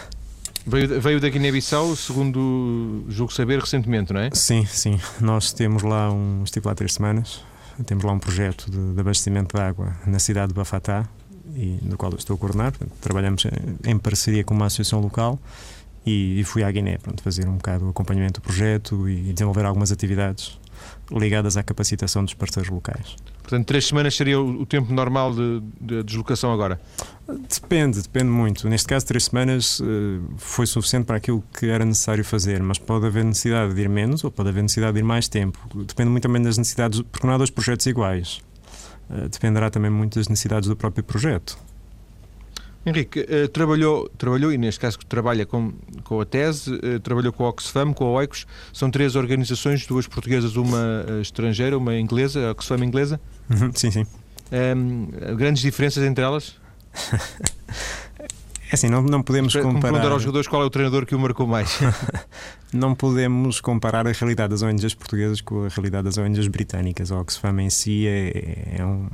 Veio, 0.66 1.02
veio 1.02 1.20
da 1.20 1.28
Guiné-Bissau, 1.28 1.94
segundo 1.94 3.04
julgo 3.10 3.34
saber, 3.34 3.60
recentemente, 3.60 4.14
não 4.14 4.22
é? 4.22 4.30
Sim, 4.32 4.66
sim. 4.66 4.98
Nós 5.20 5.52
temos 5.52 5.84
lá 5.84 6.10
um. 6.10 6.42
Estive 6.46 6.66
lá 6.66 6.74
três 6.74 6.94
semanas. 6.94 7.44
Temos 7.86 8.06
lá 8.06 8.14
um 8.14 8.20
projeto 8.20 8.72
de, 8.72 8.94
de 8.94 9.00
abastecimento 9.02 9.58
de 9.58 9.62
água 9.62 9.94
na 10.08 10.20
cidade 10.20 10.50
de 10.50 10.54
Bafatá, 10.54 11.06
e, 11.54 11.80
no 11.82 11.98
qual 11.98 12.14
eu 12.14 12.18
estou 12.18 12.36
a 12.36 12.38
coordenar. 12.38 12.74
Trabalhamos 13.02 13.46
em 13.84 13.98
parceria 13.98 14.44
com 14.46 14.54
uma 14.54 14.68
associação 14.68 15.02
local 15.02 15.38
e, 16.06 16.40
e 16.40 16.44
fui 16.44 16.64
à 16.64 16.72
Guiné 16.72 16.98
pronto, 16.98 17.22
fazer 17.24 17.48
um 17.48 17.56
bocado 17.56 17.86
o 17.86 17.90
acompanhamento 17.90 18.42
do 18.42 18.44
projeto 18.44 19.08
e, 19.08 19.30
e 19.30 19.34
desenvolver 19.34 19.66
algumas 19.66 19.92
atividades 19.92 20.60
ligadas 21.12 21.58
à 21.58 21.64
capacitação 21.64 22.24
dos 22.24 22.34
parceiros 22.34 22.70
locais. 22.70 23.16
Portanto, 23.42 23.68
três 23.68 23.86
semanas 23.86 24.16
seria 24.16 24.39
o 24.39 24.66
tempo 24.66 24.92
normal 24.94 25.34
de, 25.34 25.62
de, 25.80 26.04
deslocação 26.04 26.51
agora? 26.51 26.80
Depende, 27.27 28.01
depende 28.01 28.30
muito. 28.30 28.68
Neste 28.70 28.88
caso, 28.88 29.06
três 29.06 29.25
semanas 29.25 29.80
uh, 29.80 29.86
foi 30.38 30.66
suficiente 30.66 31.06
para 31.06 31.18
aquilo 31.18 31.44
que 31.58 31.68
era 31.68 31.84
necessário 31.84 32.24
fazer, 32.24 32.63
mas 32.63 32.80
pode 32.80 33.06
haver 33.06 33.24
necessidade 33.25 33.74
de 33.74 33.82
ir 33.82 33.89
menos 33.89 34.24
ou 34.24 34.32
pode 34.32 34.50
haver 34.50 34.63
necessidade 34.63 34.94
de 34.94 35.00
ir 35.00 35.04
mais 35.04 35.27
tempo. 35.27 35.60
Depende 35.86 36.10
muito 36.10 36.24
também 36.24 36.42
das 36.42 36.58
necessidades, 36.58 37.01
porque 37.01 37.27
não 37.27 37.34
há 37.34 37.38
dois 37.38 37.50
projetos 37.50 37.86
iguais. 37.86 38.42
Uh, 39.10 39.27
dependerá 39.27 39.70
também 39.70 39.92
muito 39.92 40.18
das 40.18 40.30
necessidades 40.30 40.70
do 40.70 40.75
próprio 40.75 41.04
projeto. 41.04 41.58
Henrique, 42.86 43.22
uh, 43.22 43.48
trabalhou, 43.48 44.10
trabalhou, 44.18 44.52
e 44.52 44.58
neste 44.58 44.80
caso 44.80 44.98
trabalha 45.08 45.46
com, 45.46 45.72
com 46.04 46.20
a 46.20 46.25
tese, 46.25 46.74
uh, 46.74 47.00
trabalhou 47.00 47.32
com 47.32 47.46
a 47.46 47.50
Oxfam, 47.50 47.94
com 47.94 48.06
a 48.06 48.10
OICOS, 48.10 48.46
são 48.74 48.92
três 48.92 49.16
organizações, 49.16 49.88
duas 49.88 50.06
portuguesas, 50.06 50.56
uma 50.56 51.06
uh, 51.08 51.22
estrangeira, 51.22 51.78
uma 51.78 51.98
inglesa, 51.98 52.48
a 52.48 52.52
Oxfam 52.52 52.84
inglesa. 52.84 53.22
Uhum, 53.50 53.72
sim, 53.74 53.90
sim. 53.90 54.06
Um, 54.52 55.10
ehm, 55.12 55.36
grandes 55.36 55.62
diferenças 55.62 56.04
entre 56.04 56.24
elas? 56.24 56.56
É 58.72 58.75
assim, 58.75 58.90
não, 58.90 59.04
não 59.04 59.22
podemos 59.22 59.56
comparar. 59.56 59.82
perguntar 59.82 60.12
aos 60.12 60.24
jogadores 60.24 60.48
qual 60.48 60.63
é 60.63 60.66
o 60.66 60.70
treinador 60.70 61.06
que 61.06 61.13
o 61.13 61.20
marcou 61.20 61.46
mais. 61.46 61.78
não 62.74 62.96
podemos 62.96 63.62
comparar 63.62 64.08
a 64.08 64.12
realidade 64.12 64.51
das 64.51 64.62
ONGs 64.62 64.94
portuguesas 64.96 65.42
com 65.42 65.65
a 65.65 65.70
realidade 65.70 66.06
das 66.06 66.18
ONGs 66.18 66.48
britânicas. 66.48 67.12
A 67.12 67.20
Oxfam 67.20 67.62
em 67.62 67.70
si 67.70 68.08
é, 68.08 68.77
é 68.80 68.86
um, 68.86 69.08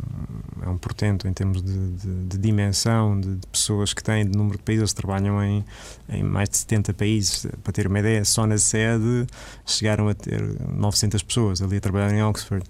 é 0.62 0.70
um 0.70 0.78
portento 0.78 1.28
em 1.28 1.34
termos 1.34 1.62
de, 1.62 1.92
de, 1.92 2.26
de 2.26 2.38
dimensão, 2.38 3.20
de, 3.20 3.36
de, 3.36 3.48
pessoas 3.48 3.94
que 3.94 4.04
têm, 4.04 4.26
de 4.26 4.38
número 4.38 4.58
de 4.58 4.64
países, 4.64 4.94
trabalham 4.94 5.44
em, 5.44 5.64
em 6.10 6.24
mais 6.24 6.50
de 6.50 6.58
70 6.58 6.94
países. 6.94 7.48
Para 7.64 7.74
ter 7.74 7.88
uma 7.88 8.00
ideia, 8.00 8.24
só 8.26 8.46
na 8.48 8.58
sede 8.58 9.28
chegaram 9.66 10.08
a 10.08 10.14
ter 10.14 10.42
900 10.74 11.22
pessoas 11.24 11.62
ali 11.62 11.78
a 11.78 11.82
trabalhar 11.82 12.14
em 12.14 12.24
Oxford. 12.24 12.66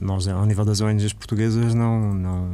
Nós, 0.00 0.28
ao 0.28 0.46
nível 0.46 0.64
das 0.64 0.80
ONGs 0.80 1.12
portuguesas, 1.12 1.74
não, 1.74 2.14
não 2.14 2.52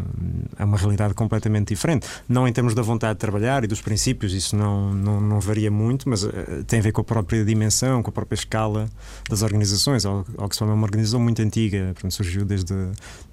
é 0.58 0.64
uma 0.64 0.76
realidade 0.76 1.14
completamente 1.14 1.68
diferente. 1.68 2.06
Não 2.28 2.46
em 2.46 2.52
termos 2.52 2.74
da 2.74 2.82
vontade 2.82 3.18
trabalhar 3.18 3.64
e 3.64 3.66
dos 3.66 3.80
princípios, 3.80 4.32
isso 4.32 4.56
não, 4.56 4.92
não, 4.92 5.20
não 5.20 5.40
varia 5.40 5.70
muito, 5.70 6.08
mas 6.08 6.24
uh, 6.24 6.32
tem 6.66 6.80
a 6.80 6.82
ver 6.82 6.92
com 6.92 7.00
a 7.00 7.04
própria 7.22 7.44
dimensão, 7.44 8.02
com 8.02 8.10
a 8.10 8.12
própria 8.12 8.34
escala 8.34 8.88
das 9.28 9.42
organizações. 9.42 10.04
A 10.04 10.24
Oxfam 10.38 10.70
é 10.70 10.72
uma 10.72 10.84
organização 10.84 11.20
muito 11.20 11.40
antiga, 11.40 11.90
portanto, 11.94 12.12
surgiu 12.12 12.44
desde 12.44 12.74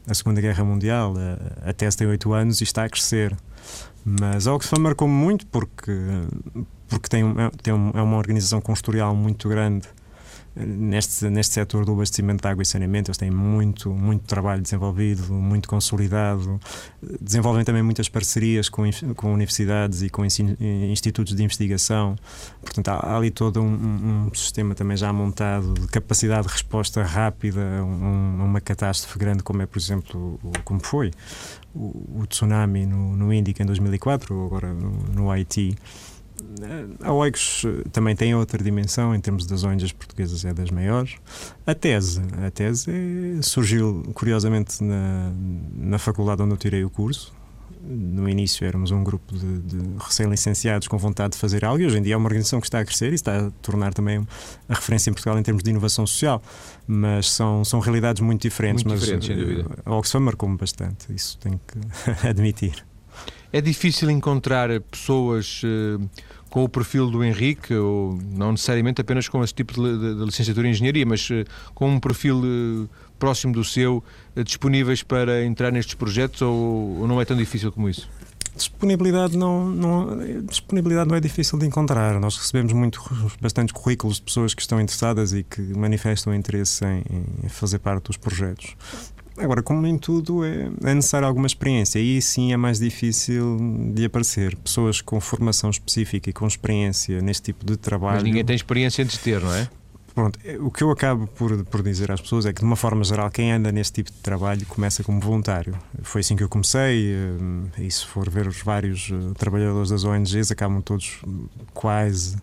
a 0.07 0.13
Segunda 0.13 0.41
Guerra 0.41 0.63
Mundial, 0.63 1.13
uh, 1.13 1.69
até 1.69 1.89
tem 1.89 2.07
oito 2.07 2.33
anos 2.33 2.61
e 2.61 2.63
está 2.63 2.83
a 2.85 2.89
crescer. 2.89 3.35
Mas 4.05 4.47
a 4.47 4.53
Oxfam 4.53 4.79
marcou-me 4.79 5.13
muito 5.13 5.45
porque, 5.47 5.91
porque 6.87 7.09
tem, 7.09 7.23
é, 7.23 7.49
tem 7.61 7.73
é 7.73 8.01
uma 8.01 8.17
organização 8.17 8.61
com 8.61 8.71
um 8.71 8.75
historial 8.75 9.15
muito 9.15 9.49
grande 9.49 9.87
neste, 10.65 11.29
neste 11.29 11.53
setor 11.53 11.85
do 11.85 11.93
abastecimento 11.93 12.41
de 12.41 12.47
água 12.47 12.61
e 12.61 12.65
saneamento. 12.65 13.09
Eles 13.09 13.17
têm 13.17 13.31
muito, 13.31 13.89
muito 13.91 14.25
trabalho 14.25 14.61
desenvolvido, 14.61 15.33
muito 15.33 15.67
consolidado. 15.67 16.59
Desenvolvem 17.21 17.63
também 17.63 17.81
muitas 17.81 18.09
parcerias 18.09 18.69
com, 18.69 18.83
com 19.15 19.33
universidades 19.33 20.01
e 20.01 20.09
com 20.09 20.25
institutos 20.25 21.35
de 21.35 21.43
investigação. 21.43 22.15
Portanto, 22.61 22.89
há 22.89 23.17
ali 23.17 23.31
todo 23.31 23.61
um, 23.61 24.27
um, 24.27 24.33
sistema 24.33 24.75
também 24.75 24.97
já 24.97 25.11
montado 25.13 25.73
de 25.73 25.87
capacidade 25.87 26.47
de 26.47 26.53
resposta 26.53 27.03
rápida 27.03 27.61
a 27.79 27.83
um, 27.83 28.45
uma 28.45 28.61
catástrofe 28.61 29.17
grande, 29.17 29.43
como 29.43 29.61
é, 29.61 29.65
por 29.65 29.79
exemplo, 29.79 30.39
como 30.63 30.79
foi 30.83 31.11
o, 31.73 32.21
o 32.21 32.27
tsunami 32.27 32.85
no, 32.85 33.15
no 33.15 33.33
Índico 33.33 33.61
em 33.61 33.65
2004, 33.65 34.35
ou 34.35 34.45
agora 34.45 34.73
no, 34.73 34.91
no 35.13 35.31
Haiti. 35.31 35.75
A 37.01 37.13
OIGOS 37.13 37.65
também 37.91 38.15
tem 38.15 38.33
outra 38.35 38.63
dimensão, 38.63 39.13
em 39.13 39.19
termos 39.19 39.45
das 39.45 39.63
ONGs 39.63 39.91
portuguesas, 39.91 40.45
é 40.45 40.53
das 40.53 40.71
maiores. 40.71 41.15
A 41.65 41.75
tese, 41.75 42.21
a 42.45 42.49
tese 42.49 42.91
é, 42.91 43.41
surgiu 43.41 44.03
curiosamente 44.13 44.83
na, 44.83 45.31
na 45.75 45.99
faculdade 45.99 46.41
onde 46.41 46.53
eu 46.53 46.57
tirei 46.57 46.83
o 46.83 46.89
curso, 46.89 47.33
no 47.81 48.27
início 48.27 48.65
éramos 48.67 48.91
um 48.91 49.03
grupo 49.03 49.33
de, 49.33 49.59
de 49.59 49.77
recém-licenciados 49.99 50.87
com 50.87 50.97
vontade 50.97 51.33
de 51.33 51.39
fazer 51.39 51.63
algo 51.63 51.81
e 51.81 51.85
hoje 51.85 51.97
em 51.97 52.01
dia 52.01 52.13
é 52.13 52.17
uma 52.17 52.27
organização 52.27 52.59
que 52.59 52.67
está 52.67 52.79
a 52.79 52.85
crescer 52.85 53.11
e 53.11 53.15
está 53.15 53.47
a 53.47 53.51
tornar 53.61 53.93
também 53.93 54.27
a 54.67 54.73
referência 54.73 55.09
em 55.09 55.13
Portugal 55.13 55.39
em 55.39 55.43
termos 55.43 55.63
de 55.63 55.69
inovação 55.69 56.05
social. 56.05 56.41
Mas 56.85 57.31
são, 57.31 57.63
são 57.63 57.79
realidades 57.79 58.21
muito 58.21 58.41
diferentes. 58.41 58.83
Muito 58.83 58.95
mas 58.95 59.01
diferentes, 59.01 59.27
sem 59.27 59.37
dúvida. 59.37 59.65
A 59.85 59.95
Oxfam 59.95 60.19
marcou-me 60.19 60.57
bastante, 60.57 61.13
isso 61.13 61.37
tenho 61.39 61.59
que 61.65 61.79
admitir. 62.27 62.85
É 63.51 63.61
difícil 63.61 64.11
encontrar 64.11 64.69
pessoas 64.81 65.61
uh, 65.63 66.09
com 66.49 66.63
o 66.63 66.69
perfil 66.69 67.09
do 67.09 67.23
Henrique, 67.23 67.73
ou 67.73 68.17
não 68.31 68.51
necessariamente 68.51 69.01
apenas 69.01 69.27
com 69.27 69.43
esse 69.43 69.53
tipo 69.53 69.73
de, 69.73 69.97
de, 69.97 70.15
de 70.15 70.25
licenciatura 70.25 70.67
em 70.67 70.71
engenharia, 70.71 71.05
mas 71.05 71.29
uh, 71.29 71.45
com 71.73 71.89
um 71.89 71.99
perfil 71.99 72.39
uh, 72.39 72.89
próximo 73.17 73.53
do 73.53 73.63
seu, 73.63 74.03
disponíveis 74.43 75.03
para 75.03 75.43
entrar 75.43 75.71
nestes 75.71 75.93
projetos, 75.93 76.41
ou, 76.41 76.99
ou 76.99 77.07
não 77.07 77.21
é 77.21 77.25
tão 77.25 77.37
difícil 77.37 77.71
como 77.71 77.89
isso? 77.89 78.09
Disponibilidade 78.55 79.37
não, 79.37 79.69
não, 79.69 80.17
disponibilidade 80.43 81.07
não 81.07 81.15
é 81.15 81.19
difícil 81.19 81.57
de 81.57 81.65
encontrar. 81.65 82.19
Nós 82.19 82.35
recebemos 82.35 82.73
muito, 82.73 83.01
bastantes 83.39 83.71
currículos 83.71 84.17
de 84.17 84.23
pessoas 84.23 84.53
que 84.53 84.61
estão 84.61 84.81
interessadas 84.81 85.31
e 85.33 85.43
que 85.43 85.61
manifestam 85.61 86.33
interesse 86.33 86.83
em, 86.83 87.03
em 87.45 87.49
fazer 87.49 87.79
parte 87.79 88.05
dos 88.05 88.17
projetos. 88.17 88.75
Agora, 89.39 89.63
como 89.63 89.87
em 89.87 89.97
tudo, 89.97 90.43
é, 90.43 90.69
é 90.83 90.93
necessário 90.93 91.27
alguma 91.27 91.47
experiência 91.47 91.99
e 91.99 92.21
sim 92.21 92.51
é 92.51 92.57
mais 92.57 92.79
difícil 92.79 93.57
de 93.93 94.05
aparecer. 94.05 94.55
Pessoas 94.57 95.01
com 95.01 95.19
formação 95.19 95.69
específica 95.69 96.29
e 96.29 96.33
com 96.33 96.45
experiência 96.45 97.21
neste 97.21 97.43
tipo 97.43 97.65
de 97.65 97.77
trabalho. 97.77 98.15
Mas 98.15 98.23
ninguém 98.23 98.43
tem 98.43 98.55
experiência 98.55 99.03
antes 99.03 99.17
de 99.17 99.23
ter, 99.23 99.41
não 99.41 99.53
é? 99.53 99.69
Pronto, 100.19 100.37
é, 100.43 100.57
o 100.59 100.69
que 100.69 100.83
eu 100.83 100.91
acabo 100.91 101.27
por, 101.27 101.63
por 101.63 101.81
dizer 101.81 102.11
às 102.11 102.19
pessoas 102.19 102.45
é 102.45 102.51
que, 102.51 102.59
de 102.59 102.65
uma 102.65 102.75
forma 102.75 103.05
geral, 103.05 103.31
quem 103.31 103.53
anda 103.53 103.71
nesse 103.71 103.93
tipo 103.93 104.11
de 104.11 104.17
trabalho 104.17 104.65
começa 104.65 105.01
como 105.01 105.17
voluntário. 105.21 105.73
Foi 106.03 106.19
assim 106.19 106.35
que 106.35 106.43
eu 106.43 106.49
comecei, 106.49 107.13
eh, 107.13 107.85
e 107.85 107.89
se 107.89 108.05
for 108.05 108.29
ver 108.29 108.45
os 108.45 108.61
vários 108.61 109.09
eh, 109.13 109.33
trabalhadores 109.37 109.89
das 109.89 110.03
ONGs, 110.03 110.51
acabam 110.51 110.81
todos 110.81 111.21
quase, 111.73 112.35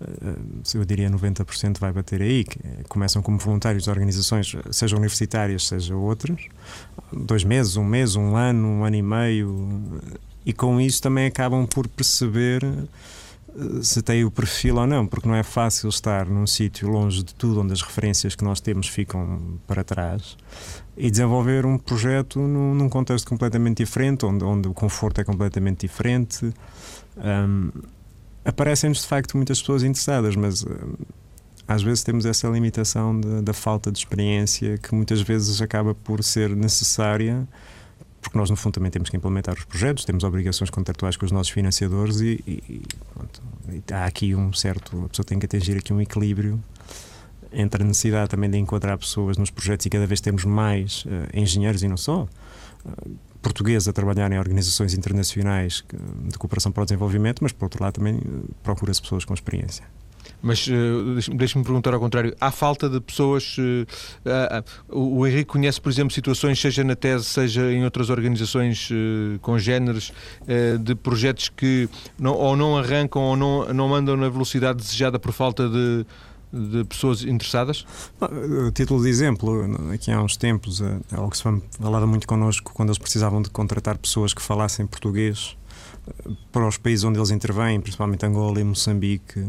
eh, 0.00 0.74
eu 0.74 0.84
diria 0.84 1.08
90% 1.08 1.78
vai 1.78 1.92
bater 1.92 2.20
aí, 2.22 2.44
começam 2.88 3.22
como 3.22 3.38
voluntários 3.38 3.84
de 3.84 3.90
organizações, 3.90 4.56
seja 4.72 4.96
universitárias, 4.96 5.68
seja 5.68 5.94
outras, 5.94 6.40
dois 7.12 7.44
meses, 7.44 7.76
um 7.76 7.84
mês, 7.84 8.16
um 8.16 8.34
ano, 8.34 8.66
um 8.66 8.84
ano 8.84 8.96
e 8.96 9.02
meio, 9.02 10.00
e 10.44 10.52
com 10.52 10.80
isso 10.80 11.00
também 11.00 11.26
acabam 11.26 11.68
por 11.68 11.86
perceber 11.86 12.64
se 13.82 14.02
tem 14.02 14.24
o 14.24 14.30
perfil 14.30 14.76
ou 14.76 14.86
não, 14.86 15.06
porque 15.06 15.28
não 15.28 15.34
é 15.34 15.42
fácil 15.42 15.88
estar 15.88 16.26
num 16.26 16.46
sítio 16.46 16.88
longe 16.88 17.22
de 17.22 17.34
tudo, 17.34 17.60
onde 17.60 17.72
as 17.72 17.82
referências 17.82 18.34
que 18.34 18.44
nós 18.44 18.60
temos 18.60 18.88
ficam 18.88 19.58
para 19.66 19.84
trás, 19.84 20.36
e 20.96 21.10
desenvolver 21.10 21.66
um 21.66 21.78
projeto 21.78 22.38
num, 22.38 22.74
num 22.74 22.88
contexto 22.88 23.28
completamente 23.28 23.78
diferente, 23.78 24.24
onde, 24.24 24.44
onde, 24.44 24.68
o 24.68 24.74
conforto 24.74 25.20
é 25.20 25.24
completamente 25.24 25.86
diferente. 25.86 26.52
Um, 27.16 27.70
Aparecem-nos 28.44 29.02
de 29.02 29.06
facto 29.06 29.36
muitas 29.36 29.60
pessoas 29.60 29.84
interessadas, 29.84 30.34
mas 30.34 30.64
um, 30.64 30.94
às 31.68 31.82
vezes 31.82 32.02
temos 32.02 32.26
essa 32.26 32.48
limitação 32.48 33.18
de, 33.18 33.40
da 33.40 33.52
falta 33.52 33.90
de 33.92 33.98
experiência 33.98 34.78
que 34.78 34.94
muitas 34.94 35.22
vezes 35.22 35.62
acaba 35.62 35.94
por 35.94 36.24
ser 36.24 36.50
necessária 36.56 37.46
porque 38.22 38.38
nós, 38.38 38.48
no 38.48 38.56
fundo, 38.56 38.74
também 38.74 38.90
temos 38.90 39.10
que 39.10 39.16
implementar 39.16 39.54
os 39.54 39.64
projetos, 39.64 40.04
temos 40.04 40.22
obrigações 40.22 40.70
contratuais 40.70 41.16
com 41.16 41.26
os 41.26 41.32
nossos 41.32 41.52
financiadores 41.52 42.20
e, 42.20 42.40
e, 42.46 42.82
pronto, 43.12 43.42
e 43.68 43.92
há 43.92 44.06
aqui 44.06 44.34
um 44.34 44.52
certo. 44.52 45.04
A 45.04 45.08
pessoa 45.08 45.26
tem 45.26 45.38
que 45.40 45.46
atingir 45.46 45.76
aqui 45.76 45.92
um 45.92 46.00
equilíbrio 46.00 46.62
entre 47.52 47.82
a 47.82 47.86
necessidade 47.86 48.30
também 48.30 48.48
de 48.48 48.56
enquadrar 48.56 48.96
pessoas 48.96 49.36
nos 49.36 49.50
projetos 49.50 49.84
e 49.84 49.90
cada 49.90 50.06
vez 50.06 50.20
temos 50.20 50.44
mais 50.44 51.04
uh, 51.04 51.36
engenheiros 51.36 51.82
e 51.82 51.88
não 51.88 51.96
só. 51.96 52.28
Uh, 52.86 53.16
portugueses 53.42 53.88
a 53.88 53.92
trabalhar 53.92 54.30
em 54.30 54.38
organizações 54.38 54.94
internacionais 54.94 55.84
de 56.28 56.38
cooperação 56.38 56.70
para 56.70 56.84
o 56.84 56.86
desenvolvimento, 56.86 57.42
mas 57.42 57.50
por 57.50 57.64
outro 57.64 57.82
lado 57.82 57.94
também 57.94 58.14
uh, 58.14 58.48
procura-se 58.62 59.02
pessoas 59.02 59.24
com 59.24 59.34
experiência. 59.34 59.84
Mas 60.42 60.66
uh, 60.66 61.34
deixe-me 61.34 61.64
perguntar 61.64 61.94
ao 61.94 62.00
contrário: 62.00 62.34
há 62.40 62.50
falta 62.50 62.88
de 62.88 63.00
pessoas. 63.00 63.56
Uh, 63.58 63.86
o 64.90 65.26
Henrique 65.26 65.46
conhece, 65.46 65.80
por 65.80 65.90
exemplo, 65.90 66.12
situações, 66.12 66.60
seja 66.60 66.82
na 66.82 66.96
tese, 66.96 67.24
seja 67.24 67.72
em 67.72 67.84
outras 67.84 68.10
organizações 68.10 68.88
congêneres, 69.40 70.12
de 70.80 70.94
projetos 70.94 71.48
que 71.48 71.88
não, 72.18 72.34
ou 72.34 72.56
não 72.56 72.76
arrancam 72.76 73.22
ou 73.22 73.36
não, 73.36 73.72
não 73.72 73.94
andam 73.94 74.16
na 74.16 74.28
velocidade 74.28 74.78
desejada 74.78 75.18
por 75.18 75.32
falta 75.32 75.68
de 75.68 76.04
de 76.52 76.84
pessoas 76.84 77.24
interessadas? 77.24 77.86
O 78.20 78.70
título 78.70 79.02
de 79.02 79.08
exemplo, 79.08 79.64
aqui 79.92 80.10
há 80.10 80.22
uns 80.22 80.36
tempos, 80.36 80.82
a 80.82 81.20
Oxfam 81.22 81.62
falava 81.80 82.06
muito 82.06 82.26
connosco 82.26 82.72
quando 82.74 82.90
eles 82.90 82.98
precisavam 82.98 83.40
de 83.40 83.48
contratar 83.48 83.96
pessoas 83.96 84.34
que 84.34 84.42
falassem 84.42 84.86
português 84.86 85.56
para 86.50 86.66
os 86.66 86.76
países 86.76 87.04
onde 87.04 87.18
eles 87.18 87.30
intervêm, 87.30 87.80
principalmente 87.80 88.26
Angola 88.26 88.60
e 88.60 88.64
Moçambique 88.64 89.46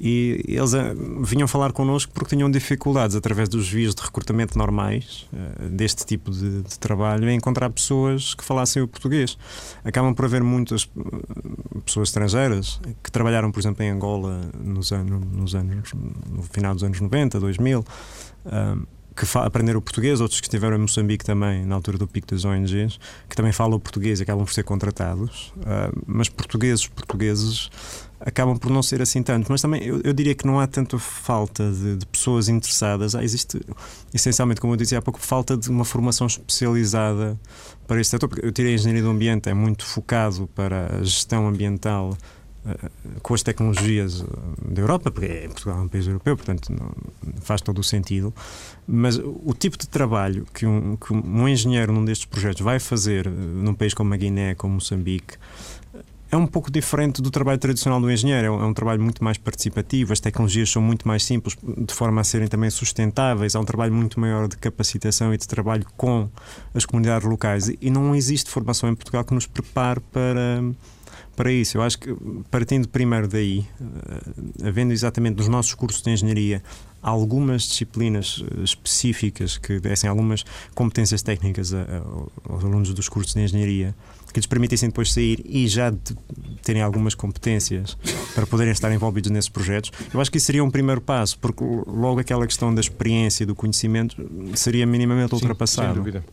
e 0.00 0.44
eles 0.46 0.74
eh, 0.74 0.94
vinham 1.22 1.48
falar 1.48 1.72
connosco 1.72 2.12
porque 2.12 2.36
tinham 2.36 2.50
dificuldades 2.50 3.16
através 3.16 3.48
dos 3.48 3.68
vias 3.68 3.94
de 3.94 4.02
recrutamento 4.02 4.56
normais 4.56 5.26
eh, 5.32 5.68
deste 5.70 6.06
tipo 6.06 6.30
de, 6.30 6.62
de, 6.62 6.78
trabalho 6.78 7.28
em 7.28 7.36
encontrar 7.36 7.68
pessoas 7.70 8.34
que 8.34 8.44
falassem 8.44 8.80
o 8.80 8.86
português. 8.86 9.36
Acabam 9.84 10.14
por 10.14 10.24
haver 10.24 10.42
muitas 10.42 10.88
eh, 10.96 11.80
pessoas 11.84 12.08
estrangeiras 12.08 12.80
que 13.02 13.10
trabalharam, 13.10 13.50
por 13.50 13.58
exemplo, 13.58 13.82
em 13.82 13.90
Angola 13.90 14.40
nos 14.62 14.92
anos, 14.92 15.20
nos 15.32 15.54
anos 15.54 15.92
no 16.30 16.42
final 16.42 16.74
dos 16.74 16.84
anos 16.84 17.00
90, 17.00 17.40
2000, 17.40 17.84
que 19.16 19.38
aprenderam 19.38 19.80
o 19.80 19.82
português, 19.82 20.20
outros 20.20 20.40
que 20.40 20.46
estiveram 20.46 20.76
em 20.76 20.80
Moçambique 20.80 21.24
também, 21.24 21.66
na 21.66 21.74
altura 21.74 21.98
do 21.98 22.06
pico 22.06 22.28
das 22.28 22.44
ONGs, 22.44 23.00
que 23.28 23.34
também 23.34 23.50
falam 23.50 23.76
o 23.76 23.80
português 23.80 24.20
e 24.20 24.22
acabam 24.22 24.44
por 24.44 24.52
ser 24.52 24.62
contratados. 24.62 25.52
mas 26.06 26.28
portugueses, 26.28 26.86
portugueses 26.86 27.68
acabam 28.20 28.58
por 28.58 28.70
não 28.70 28.82
ser 28.82 29.00
assim 29.00 29.22
tanto. 29.22 29.50
Mas 29.50 29.62
também 29.62 29.82
eu, 29.82 30.00
eu 30.02 30.12
diria 30.12 30.34
que 30.34 30.46
não 30.46 30.58
há 30.60 30.66
tanta 30.66 30.98
falta 30.98 31.70
de, 31.70 31.96
de, 31.96 32.06
pessoas 32.06 32.48
interessadas. 32.48 33.14
Há, 33.14 33.22
existe, 33.22 33.60
essencialmente, 34.12 34.60
como 34.60 34.72
eu 34.72 34.76
dizia 34.76 34.98
há 34.98 35.02
pouco, 35.02 35.20
falta 35.20 35.56
de 35.56 35.68
uma 35.70 35.84
formação 35.84 36.26
especializada 36.26 37.38
para 37.86 38.00
este 38.00 38.10
setor. 38.10 38.28
Porque 38.28 38.44
eu 38.44 38.52
tirei 38.52 38.72
a 38.72 38.74
engenharia 38.74 39.02
do 39.02 39.10
ambiente, 39.10 39.48
é 39.48 39.54
muito 39.54 39.84
focado 39.84 40.48
para 40.54 40.98
a 40.98 41.02
gestão 41.02 41.46
ambiental 41.46 42.16
uh, 42.64 43.20
com 43.22 43.34
as 43.34 43.42
tecnologias 43.42 44.20
eh, 44.20 44.72
da 44.72 44.80
Europa, 44.80 45.10
porque 45.10 45.26
é, 45.26 45.48
Portugal 45.48 45.78
é 45.78 45.82
um 45.82 45.88
país 45.88 46.06
europeu, 46.06 46.36
portanto 46.36 46.72
não, 46.72 46.90
faz 47.40 47.60
todo 47.60 47.78
o 47.78 47.84
sentido. 47.84 48.34
Mas 48.86 49.18
o 49.18 49.54
tipo 49.58 49.76
de 49.76 49.88
trabalho 49.88 50.46
que 50.52 50.66
um, 50.66 50.96
que 50.96 51.12
um 51.12 51.48
engenheiro 51.48 51.92
num 51.92 52.04
destes 52.04 52.26
projetos 52.26 52.62
vai 52.62 52.78
fazer 52.78 53.28
num 53.28 53.74
país 53.74 53.94
como 53.94 54.12
a 54.14 54.16
Guiné, 54.16 54.54
como 54.54 54.74
Moçambique, 54.74 55.36
é 56.30 56.36
um 56.36 56.46
pouco 56.46 56.70
diferente 56.70 57.22
do 57.22 57.30
trabalho 57.30 57.58
tradicional 57.58 58.00
do 58.00 58.10
engenheiro. 58.10 58.46
É 58.46 58.50
um, 58.50 58.62
é 58.62 58.66
um, 58.66 58.74
trabalho 58.74 59.02
muito 59.02 59.24
mais 59.24 59.38
participativo, 59.38 60.12
as 60.12 60.20
tecnologias 60.20 60.70
são 60.70 60.82
muito 60.82 61.08
mais 61.08 61.24
simples, 61.24 61.56
de 61.62 61.94
forma 61.94 62.20
a 62.20 62.24
serem 62.24 62.48
também 62.48 62.70
sustentáveis. 62.70 63.54
Há 63.56 63.60
um 63.60 63.64
trabalho 63.64 63.94
muito 63.94 64.20
maior 64.20 64.48
de 64.48 64.56
capacitação 64.56 65.32
e 65.32 65.38
de 65.38 65.48
trabalho 65.48 65.86
com 65.96 66.28
as 66.74 66.84
comunidades 66.84 67.26
locais. 67.26 67.70
E 67.80 67.90
não 67.90 68.14
existe 68.14 68.50
formação 68.50 68.90
em 68.90 68.94
Portugal 68.94 69.24
que 69.24 69.34
nos 69.34 69.46
prepare 69.46 70.00
para, 70.12 70.62
para 71.36 71.52
isso. 71.52 71.78
Eu 71.78 71.82
acho 71.82 71.98
que, 71.98 72.14
partindo 72.50 72.88
primeiro 72.88 73.28
daí, 73.28 73.64
eh, 73.80 74.68
havendo 74.68 74.92
exatamente 74.92 75.36
nos 75.36 75.48
nossos 75.48 75.74
cursos 75.74 76.02
de 76.02 76.10
engenharia 76.10 76.62
algumas 77.02 77.62
disciplinas 77.62 78.42
eh, 78.42 78.62
específicas 78.64 79.58
que 79.58 79.78
dessem 79.80 80.08
algumas 80.08 80.44
competências 80.74 81.22
técnicas 81.22 81.72
a, 81.72 81.82
a, 81.82 82.52
aos 82.52 82.64
alunos 82.64 82.92
dos 82.92 83.08
cursos 83.08 83.34
de 83.34 83.40
engenharia 83.40 83.94
que 84.32 84.38
lhes 84.38 84.46
permitissem 84.46 84.88
depois 84.88 85.12
sair 85.12 85.44
e 85.48 85.66
já 85.66 85.90
de, 85.90 85.98
terem 86.62 86.82
algumas 86.82 87.14
competências 87.14 87.96
para 88.34 88.46
poderem 88.46 88.72
estar 88.72 88.92
envolvidos 88.92 89.30
nesses 89.30 89.48
projetos, 89.48 89.90
eu 90.12 90.20
acho 90.20 90.30
que 90.30 90.38
isso 90.38 90.46
seria 90.46 90.62
um 90.62 90.70
primeiro 90.70 91.00
passo, 91.00 91.38
porque 91.38 91.64
logo 91.64 92.20
aquela 92.20 92.46
questão 92.46 92.74
da 92.74 92.80
experiência 92.80 93.44
e 93.44 93.46
do 93.46 93.54
conhecimento 93.54 94.16
seria 94.54 94.86
minimamente 94.86 95.34
ultrapassada. 95.34 95.88
Sem 95.88 95.96
dúvida. 95.96 96.24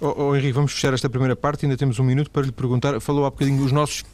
Oh, 0.00 0.14
oh, 0.16 0.36
Henrique, 0.36 0.52
vamos 0.52 0.72
fechar 0.72 0.92
esta 0.92 1.08
primeira 1.08 1.34
parte, 1.34 1.64
ainda 1.64 1.76
temos 1.76 1.98
um 1.98 2.04
minuto 2.04 2.30
para 2.30 2.42
lhe 2.42 2.52
perguntar. 2.52 3.00
Falou 3.00 3.24
há 3.24 3.30
bocadinho 3.30 3.64
os 3.64 3.72
nossos. 3.72 4.04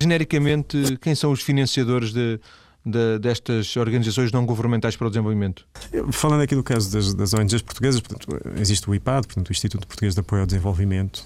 Genericamente, 0.00 0.98
quem 1.00 1.14
são 1.14 1.30
os 1.30 1.42
financiadores 1.42 2.12
de, 2.12 2.40
de, 2.84 3.18
destas 3.18 3.76
organizações 3.76 4.32
não 4.32 4.44
governamentais 4.46 4.96
para 4.96 5.06
o 5.06 5.10
desenvolvimento? 5.10 5.66
Falando 6.10 6.40
aqui 6.42 6.54
do 6.54 6.62
caso 6.62 6.90
das, 6.90 7.14
das 7.14 7.34
ONGs 7.34 7.62
portuguesas, 7.62 8.00
portanto, 8.00 8.26
existe 8.58 8.88
o 8.88 8.94
IPAD, 8.94 9.26
portanto, 9.26 9.48
o 9.48 9.52
Instituto 9.52 9.86
Português 9.86 10.14
de 10.14 10.20
Apoio 10.20 10.40
ao 10.40 10.46
Desenvolvimento, 10.46 11.24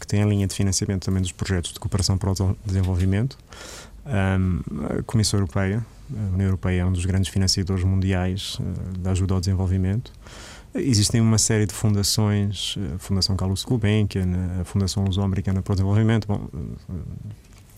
que 0.00 0.06
tem 0.06 0.22
a 0.22 0.26
linha 0.26 0.46
de 0.46 0.54
financiamento 0.54 1.04
também 1.04 1.22
dos 1.22 1.32
projetos 1.32 1.72
de 1.72 1.78
cooperação 1.78 2.16
para 2.16 2.30
o 2.30 2.56
desenvolvimento. 2.64 3.36
Um, 4.06 4.60
a 4.98 5.02
Comissão 5.02 5.38
Europeia, 5.38 5.84
a 6.12 6.34
União 6.34 6.46
Europeia 6.46 6.82
é 6.82 6.84
um 6.84 6.92
dos 6.92 7.06
grandes 7.06 7.30
financiadores 7.30 7.84
mundiais 7.84 8.58
uh, 8.58 8.98
da 8.98 9.12
ajuda 9.12 9.34
ao 9.34 9.40
desenvolvimento. 9.40 10.12
Existem 10.74 11.20
uma 11.20 11.38
série 11.38 11.66
de 11.66 11.72
fundações, 11.72 12.76
a 12.94 12.98
Fundação 12.98 13.36
Carlos 13.36 13.64
Gulbenkian, 13.64 14.28
a 14.60 14.64
Fundação 14.64 15.04
Luso-Americana 15.04 15.62
para 15.62 15.72
o 15.72 15.74
Desenvolvimento, 15.76 16.26
bom, 16.26 16.48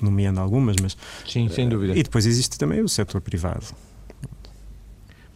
nomeando 0.00 0.40
algumas, 0.40 0.76
mas... 0.80 0.96
Sim, 1.28 1.48
sem 1.48 1.68
dúvida. 1.68 1.94
E 1.96 2.02
depois 2.02 2.24
existe 2.24 2.58
também 2.58 2.80
o 2.80 2.88
setor 2.88 3.20
privado. 3.20 3.66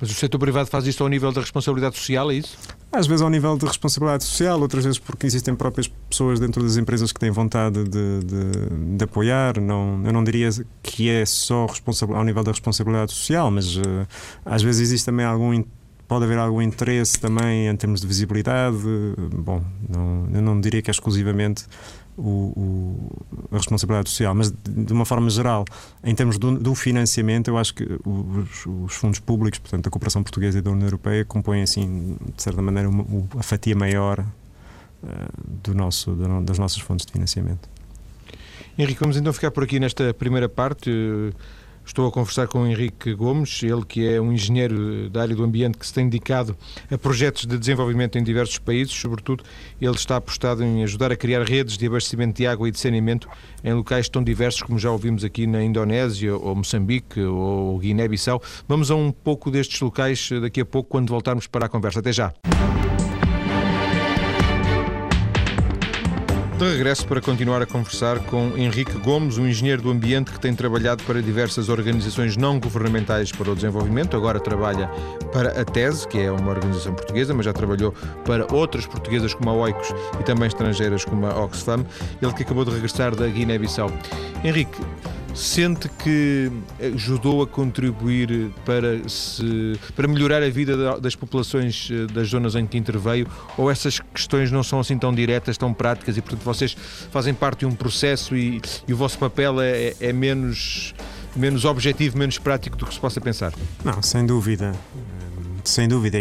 Mas 0.01 0.11
o 0.11 0.15
setor 0.15 0.39
privado 0.39 0.71
faz 0.71 0.87
isto 0.87 1.03
ao 1.03 1.11
nível 1.11 1.31
da 1.31 1.43
responsabilidade 1.43 1.97
social, 1.97 2.31
é 2.31 2.37
isso? 2.37 2.57
Às 2.91 3.07
vezes 3.07 3.21
ao 3.21 3.29
nível 3.29 3.59
de 3.59 3.67
responsabilidade 3.67 4.25
social, 4.25 4.59
outras 4.59 4.83
vezes 4.83 4.99
porque 4.99 5.27
existem 5.27 5.55
próprias 5.55 5.87
pessoas 6.09 6.41
dentro 6.41 6.63
das 6.63 6.79
empresas 6.79 7.13
que 7.13 7.21
têm 7.21 7.31
vontade 7.31 7.85
de, 7.85 8.21
de, 8.25 8.97
de 8.97 9.05
apoiar. 9.05 9.61
Não, 9.61 10.01
eu 10.03 10.13
não 10.13 10.25
diria 10.25 10.49
que 10.83 11.11
é 11.11 11.27
só 11.27 11.67
ao 12.15 12.25
nível 12.25 12.43
da 12.43 12.51
responsabilidade 12.51 13.13
social, 13.13 13.51
mas 13.51 13.77
uh, 13.77 13.83
às 14.47 14.63
vezes 14.63 14.81
existe 14.81 15.05
também 15.05 15.27
algum 15.27 15.63
pode 16.11 16.25
haver 16.25 16.39
algum 16.39 16.61
interesse 16.61 17.21
também 17.21 17.69
em 17.69 17.77
termos 17.77 18.01
de 18.01 18.07
visibilidade. 18.09 18.77
Bom, 19.33 19.63
não, 19.89 20.27
eu 20.35 20.43
não 20.43 20.61
diria 20.61 20.83
que 20.83 20.91
é 20.91 20.93
exclusivamente 20.93 21.67
o, 22.17 22.51
o, 22.57 23.47
a 23.53 23.57
responsabilidade 23.57 24.11
social, 24.11 24.35
mas 24.35 24.51
de 24.51 24.93
uma 24.93 25.05
forma 25.05 25.31
geral, 25.31 25.65
em 26.03 26.13
termos 26.13 26.37
do, 26.37 26.59
do 26.59 26.75
financiamento, 26.75 27.47
eu 27.47 27.57
acho 27.57 27.73
que 27.73 27.87
os, 28.05 28.67
os, 28.67 28.93
fundos 28.93 29.21
públicos, 29.21 29.61
portanto, 29.61 29.85
da 29.85 29.91
cooperação 29.91 30.21
portuguesa 30.25 30.59
e 30.59 30.61
da 30.61 30.73
União 30.73 30.89
Europeia, 30.89 31.25
compõem, 31.25 31.63
assim, 31.63 32.17
de 32.35 32.43
certa 32.43 32.61
maneira, 32.61 32.89
uma, 32.89 33.07
a 33.39 33.43
fatia 33.45 33.77
maior 33.77 34.19
uh, 34.19 35.07
do 35.63 35.77
nosso, 35.77 36.11
do, 36.11 36.41
das 36.41 36.59
nossas 36.59 36.81
fontes 36.81 37.07
de 37.07 37.13
financiamento. 37.13 37.69
Henrique, 38.77 38.99
vamos 38.99 39.17
então 39.17 39.33
ficar 39.33 39.53
por 39.53 39.63
aqui 39.63 39.79
nesta 39.79 40.13
primeira 40.13 40.49
parte. 40.49 40.91
Estou 41.85 42.07
a 42.07 42.13
conversar 42.13 42.47
com 42.47 42.63
o 42.63 42.67
Henrique 42.67 43.13
Gomes, 43.15 43.63
ele 43.63 43.85
que 43.85 44.07
é 44.07 44.21
um 44.21 44.33
engenheiro 44.33 45.11
da 45.11 45.23
área 45.23 45.35
do 45.35 45.43
ambiente 45.43 45.77
que 45.77 45.87
se 45.87 45.93
tem 45.93 46.09
dedicado 46.09 46.57
a 46.91 46.97
projetos 46.97 47.47
de 47.47 47.59
desenvolvimento 47.59 48.17
em 48.17 48.23
diversos 48.23 48.59
países, 48.59 48.93
sobretudo 48.95 49.43
ele 49.81 49.95
está 49.95 50.17
apostado 50.17 50.63
em 50.63 50.85
ajudar 50.85 51.11
a 51.11 51.17
criar 51.17 51.43
redes 51.43 51.77
de 51.77 51.87
abastecimento 51.87 52.37
de 52.37 52.47
água 52.47 52.69
e 52.69 52.71
de 52.71 52.79
saneamento 52.79 53.29
em 53.65 53.73
locais 53.73 54.09
tão 54.09 54.23
diversos 54.23 54.63
como 54.63 54.79
já 54.79 54.91
ouvimos 54.91 55.25
aqui 55.25 55.47
na 55.47 55.63
Indonésia, 55.63 56.37
ou 56.37 56.55
Moçambique, 56.55 57.21
ou 57.21 57.79
Guiné-Bissau. 57.79 58.41
Vamos 58.69 58.91
a 58.91 58.95
um 58.95 59.11
pouco 59.11 59.51
destes 59.51 59.81
locais 59.81 60.31
daqui 60.41 60.61
a 60.61 60.65
pouco, 60.65 60.89
quando 60.89 61.11
voltarmos 61.11 61.47
para 61.47 61.67
a 61.67 61.69
conversa. 61.69 62.01
Até 62.01 62.13
já. 62.13 62.33
De 66.61 66.67
regresso 66.67 67.07
para 67.07 67.23
continuar 67.23 67.63
a 67.63 67.67
conversar 67.67 68.19
com 68.19 68.53
Henrique 68.55 68.93
Gomes, 68.99 69.39
um 69.39 69.49
engenheiro 69.49 69.81
do 69.81 69.91
ambiente 69.91 70.31
que 70.31 70.39
tem 70.39 70.55
trabalhado 70.55 71.03
para 71.05 71.23
diversas 71.23 71.71
organizações 71.71 72.37
não 72.37 72.61
governamentais 72.61 73.33
para 73.33 73.51
o 73.51 73.55
desenvolvimento. 73.55 74.15
Agora 74.15 74.39
trabalha 74.39 74.87
para 75.33 75.59
a 75.59 75.65
TESE, 75.65 76.07
que 76.07 76.19
é 76.19 76.31
uma 76.31 76.51
organização 76.51 76.93
portuguesa, 76.93 77.33
mas 77.33 77.47
já 77.47 77.55
trabalhou 77.55 77.95
para 78.27 78.47
outras 78.55 78.85
portuguesas 78.85 79.33
como 79.33 79.49
a 79.49 79.55
OICOS 79.55 79.95
e 80.21 80.23
também 80.23 80.49
estrangeiras 80.49 81.03
como 81.03 81.25
a 81.25 81.45
Oxfam. 81.45 81.83
Ele 82.21 82.33
que 82.35 82.43
acabou 82.43 82.67
de 82.67 82.73
regressar 82.73 83.17
da 83.17 83.27
Guiné-Bissau. 83.27 83.91
Henrique, 84.45 84.83
sente 85.35 85.89
que 85.89 86.51
ajudou 86.95 87.43
a 87.43 87.47
contribuir 87.47 88.51
para, 88.65 89.09
se, 89.09 89.79
para 89.95 90.09
melhorar 90.09 90.43
a 90.43 90.51
vida 90.51 91.01
das 91.01 91.15
populações 91.15 91.89
eh, 91.91 92.13
das 92.13 92.29
zonas 92.29 92.55
em 92.55 92.67
que 92.67 92.77
interveio 92.77 93.27
ou 93.57 93.71
essas 93.71 94.01
questões 94.01 94.51
não 94.51 94.63
são 94.63 94.81
assim 94.81 94.99
tão 94.99 95.15
diretas, 95.15 95.57
tão 95.57 95.73
práticas 95.73 96.17
e, 96.17 96.21
portanto, 96.21 96.43
vocês 96.45 96.77
fazem 97.11 97.35
parte 97.35 97.61
de 97.61 97.67
um 97.67 97.75
processo 97.75 98.37
e, 98.37 98.61
e 98.87 98.93
o 98.93 98.97
vosso 98.97 99.19
papel 99.19 99.61
é, 99.61 99.95
é 100.01 100.13
menos, 100.13 100.95
menos 101.37 101.65
objetivo, 101.65 102.19
menos 102.19 102.39
prático 102.39 102.77
do 102.77 102.87
que 102.87 102.95
se 102.95 103.01
possa 103.01 103.21
pensar? 103.21 103.53
Não, 103.85 104.03
sem 104.03 104.27
dúvida 104.27 104.73
sem 105.71 105.89
dúvida, 105.89 106.19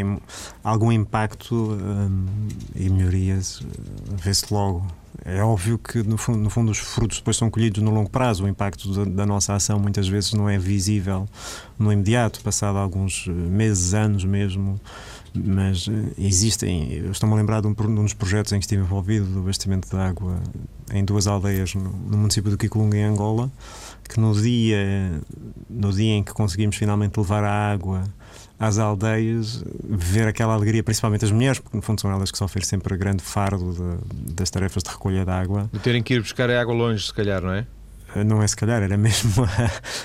algum 0.63 0.91
impacto 0.91 1.55
hum, 1.55 2.25
e 2.75 2.89
melhorias 2.89 3.61
eh, 3.63 4.15
vê-se 4.21 4.53
logo. 4.53 4.85
É 5.25 5.43
óbvio 5.43 5.77
que, 5.77 6.01
no 6.01 6.17
fundo, 6.17 6.39
no 6.39 6.49
fundo, 6.49 6.71
os 6.71 6.77
frutos 6.77 7.17
depois 7.17 7.35
são 7.35 7.49
colhidos 7.49 7.83
no 7.83 7.91
longo 7.91 8.09
prazo. 8.09 8.45
O 8.45 8.47
impacto 8.47 8.93
da, 8.93 9.03
da, 9.03 9.25
nossa 9.25 9.53
ação 9.53 9.77
muitas 9.79 10.07
vezes 10.07 10.33
não 10.33 10.49
é 10.49 10.57
visível 10.57 11.27
no 11.77 11.91
imediato, 11.91 12.41
passado 12.41 12.77
alguns 12.77 13.25
eh, 13.27 13.31
meses, 13.31 13.93
anos 13.93 14.23
mesmo. 14.23 14.79
Mas 15.33 15.87
eh, 15.87 16.13
existem. 16.17 17.09
Estou-me 17.11 17.35
a 17.35 17.37
lembrar 17.37 17.61
de 17.61 17.67
um, 17.67 17.73
de 17.73 17.81
um, 17.83 18.03
dos 18.03 18.13
projetos 18.13 18.53
em 18.53 18.59
que 18.59 18.65
estive 18.65 18.81
envolvido, 18.81 19.25
do 19.25 19.39
abastecimento 19.39 19.89
de 19.89 19.95
água 19.95 20.39
em 20.91 21.03
duas 21.03 21.27
aldeias 21.27 21.75
no, 21.75 21.83
no 21.83 22.17
município 22.17 22.49
do 22.49 22.57
Kikulunga, 22.57 22.97
em 22.97 23.03
Angola, 23.03 23.51
que 24.07 24.19
no 24.19 24.33
dia, 24.33 25.21
no 25.69 25.91
dia 25.91 26.13
em 26.13 26.23
que 26.23 26.33
conseguimos 26.33 26.75
finalmente 26.75 27.17
levar 27.17 27.43
a 27.43 27.71
água 27.71 28.03
às 28.59 28.77
aldeias, 28.77 29.63
ver 29.83 30.27
aquela 30.27 30.53
alegria, 30.53 30.83
principalmente 30.83 31.23
as 31.23 31.31
mulheres, 31.31 31.59
porque 31.59 31.77
no 31.77 31.81
fundo 31.81 32.01
são 32.01 32.11
elas 32.11 32.29
que 32.29 32.37
sofrem 32.37 32.65
sempre 32.65 32.97
grande 32.97 33.23
fardo 33.23 33.73
de, 33.73 34.33
das 34.33 34.49
tarefas 34.49 34.83
de 34.83 34.89
recolha 34.89 35.23
de 35.23 35.31
água. 35.31 35.69
De 35.71 35.79
terem 35.79 36.03
que 36.03 36.15
ir 36.15 36.21
buscar 36.21 36.49
a 36.49 36.59
água 36.59 36.73
longe, 36.73 37.05
se 37.05 37.13
calhar, 37.13 37.41
não 37.41 37.53
é? 37.53 37.65
Eh, 38.15 38.23
não 38.23 38.43
é 38.43 38.47
se 38.47 38.57
calhar, 38.57 38.81
era 38.81 38.97
mesmo. 38.97 39.47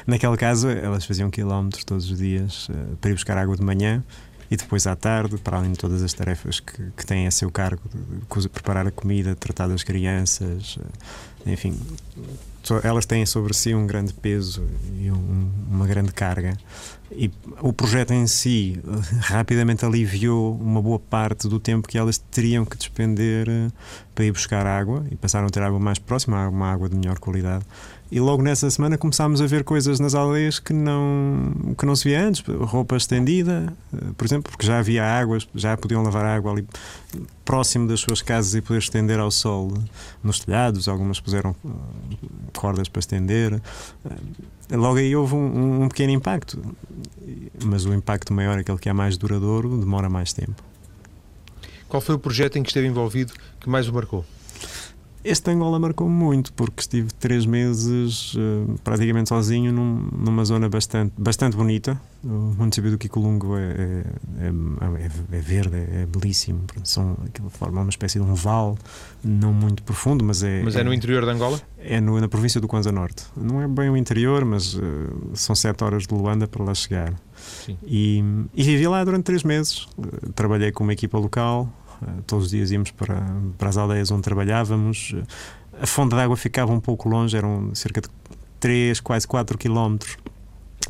naquele 0.06 0.36
caso, 0.36 0.68
elas 0.68 1.04
faziam 1.04 1.30
quilómetros 1.30 1.84
todos 1.84 2.08
os 2.08 2.18
dias 2.18 2.68
uh, 2.68 2.96
para 3.00 3.10
ir 3.10 3.14
buscar 3.14 3.36
água 3.36 3.56
de 3.56 3.62
manhã 3.62 4.04
e 4.48 4.56
depois 4.56 4.86
à 4.86 4.94
tarde, 4.94 5.36
para 5.38 5.56
além 5.56 5.72
de 5.72 5.78
todas 5.78 6.02
as 6.02 6.12
tarefas 6.12 6.60
que, 6.60 6.90
que 6.96 7.04
têm 7.04 7.26
a 7.26 7.30
seu 7.32 7.50
cargo, 7.50 7.82
de, 7.92 8.40
de 8.42 8.48
preparar 8.48 8.86
a 8.86 8.90
comida, 8.92 9.34
tratar 9.34 9.66
das 9.66 9.82
crianças, 9.82 10.76
uh, 10.76 11.50
enfim, 11.50 11.76
elas 12.82 13.04
têm 13.04 13.26
sobre 13.26 13.52
si 13.52 13.74
um 13.74 13.86
grande 13.86 14.12
peso 14.14 14.62
e 14.98 15.10
um, 15.10 15.50
uma 15.70 15.86
grande 15.86 16.12
carga. 16.12 16.56
E 17.16 17.30
o 17.60 17.72
projeto 17.72 18.12
em 18.12 18.26
si 18.26 18.80
eh, 18.84 19.16
rapidamente 19.20 19.84
aliviou 19.84 20.56
uma 20.56 20.82
boa 20.82 20.98
parte 20.98 21.48
do 21.48 21.60
tempo 21.60 21.86
que 21.86 21.96
elas 21.96 22.18
teriam 22.18 22.64
que 22.64 22.76
despender 22.76 23.48
eh, 23.48 23.70
para 24.14 24.24
ir 24.24 24.32
buscar 24.32 24.66
água 24.66 25.04
e 25.10 25.16
passaram 25.16 25.46
a 25.46 25.50
ter 25.50 25.62
água 25.62 25.78
mais 25.78 25.98
próxima, 25.98 26.48
uma 26.48 26.72
água 26.72 26.88
de 26.88 26.96
melhor 26.96 27.18
qualidade. 27.18 27.64
E 28.14 28.20
logo 28.20 28.44
nessa 28.44 28.70
semana 28.70 28.96
começámos 28.96 29.42
a 29.42 29.46
ver 29.48 29.64
coisas 29.64 29.98
nas 29.98 30.14
aldeias 30.14 30.60
que 30.60 30.72
não, 30.72 31.74
que 31.76 31.84
não 31.84 31.96
se 31.96 32.04
via 32.04 32.24
antes. 32.24 32.44
Roupa 32.46 32.96
estendida, 32.96 33.74
eh, 33.92 34.12
por 34.16 34.24
exemplo, 34.24 34.52
porque 34.52 34.64
já 34.64 34.78
havia 34.78 35.04
águas, 35.04 35.48
já 35.52 35.76
podiam 35.76 36.00
lavar 36.00 36.24
água 36.24 36.52
ali 36.52 36.64
próximo 37.44 37.88
das 37.88 37.98
suas 37.98 38.22
casas 38.22 38.54
e 38.54 38.60
poder 38.60 38.78
estender 38.78 39.18
ao 39.18 39.32
sol 39.32 39.74
nos 40.22 40.38
telhados. 40.38 40.86
Algumas 40.86 41.18
puseram 41.18 41.56
cordas 42.56 42.88
para 42.88 43.00
estender. 43.00 43.60
Logo 44.70 44.98
aí 44.98 45.16
houve 45.16 45.34
um, 45.34 45.82
um 45.82 45.88
pequeno 45.88 46.12
impacto, 46.12 46.62
mas 47.64 47.84
o 47.84 47.92
impacto 47.92 48.32
maior, 48.32 48.56
aquele 48.56 48.78
que 48.78 48.88
é 48.88 48.92
mais 48.92 49.16
duradouro, 49.16 49.76
demora 49.76 50.08
mais 50.08 50.32
tempo. 50.32 50.62
Qual 51.88 52.00
foi 52.00 52.14
o 52.14 52.18
projeto 52.20 52.58
em 52.58 52.62
que 52.62 52.68
esteve 52.68 52.86
envolvido 52.86 53.32
que 53.60 53.68
mais 53.68 53.88
o 53.88 53.92
marcou? 53.92 54.24
Este 55.24 55.50
Angola 55.50 55.78
marcou 55.78 56.06
muito, 56.06 56.52
porque 56.52 56.82
estive 56.82 57.10
três 57.14 57.46
meses 57.46 58.34
uh, 58.34 58.78
praticamente 58.84 59.30
sozinho 59.30 59.72
num, 59.72 60.06
numa 60.12 60.44
zona 60.44 60.68
bastante, 60.68 61.14
bastante 61.16 61.56
bonita. 61.56 61.98
O 62.22 62.54
município 62.58 62.90
do 62.90 62.98
Kikulungo 62.98 63.56
é, 63.56 63.62
é, 63.62 64.04
é, 64.42 65.36
é 65.36 65.40
verde, 65.40 65.76
é, 65.76 66.06
belíssimo. 66.06 66.60
São, 66.84 67.16
aquilo 67.26 67.48
forma 67.48 67.80
uma 67.80 67.88
espécie 67.88 68.18
de 68.18 68.24
um 68.24 68.34
vale, 68.34 68.76
não 69.22 69.52
muito 69.52 69.82
profundo, 69.82 70.22
mas 70.22 70.42
é. 70.42 70.62
Mas 70.62 70.76
é, 70.76 70.84
no 70.84 70.92
interior 70.92 71.24
de 71.24 71.30
Angola? 71.30 71.58
É 71.78 72.02
no, 72.02 72.20
na 72.20 72.28
província 72.28 72.60
do 72.60 72.68
Kwanza 72.68 72.92
Norte. 72.92 73.24
Não 73.34 73.62
é 73.62 73.66
bem 73.66 73.88
o 73.88 73.96
interior, 73.96 74.44
mas 74.44 74.74
uh, 74.74 74.80
são 75.32 75.54
sete 75.54 75.84
horas 75.84 76.06
de 76.06 76.14
Luanda 76.14 76.46
para 76.46 76.64
lá 76.64 76.74
chegar. 76.74 77.14
E, 77.82 78.22
e, 78.54 78.62
vivi 78.62 78.86
lá 78.86 79.02
durante 79.04 79.24
três 79.24 79.42
meses. 79.42 79.86
Uh, 79.96 80.32
trabalhei 80.34 80.70
com 80.72 80.84
uma 80.84 80.92
equipa 80.92 81.18
local, 81.18 81.68
eh, 81.83 81.83
todos 82.26 82.46
os 82.46 82.50
dias 82.50 82.70
íamos 82.70 82.90
para, 82.90 83.22
para 83.58 83.68
as 83.68 83.76
aldeias 83.76 84.10
onde 84.10 84.22
trabalhávamos. 84.22 85.14
A 85.80 85.86
fonte 85.86 86.14
de 86.14 86.20
água 86.20 86.36
ficava 86.36 86.72
um 86.72 86.80
pouco 86.80 87.08
longe, 87.08 87.36
eram 87.36 87.74
cerca 87.74 88.00
de 88.00 88.08
3, 88.60 89.00
quase 89.00 89.26
4 89.26 89.58
quilómetros 89.58 90.16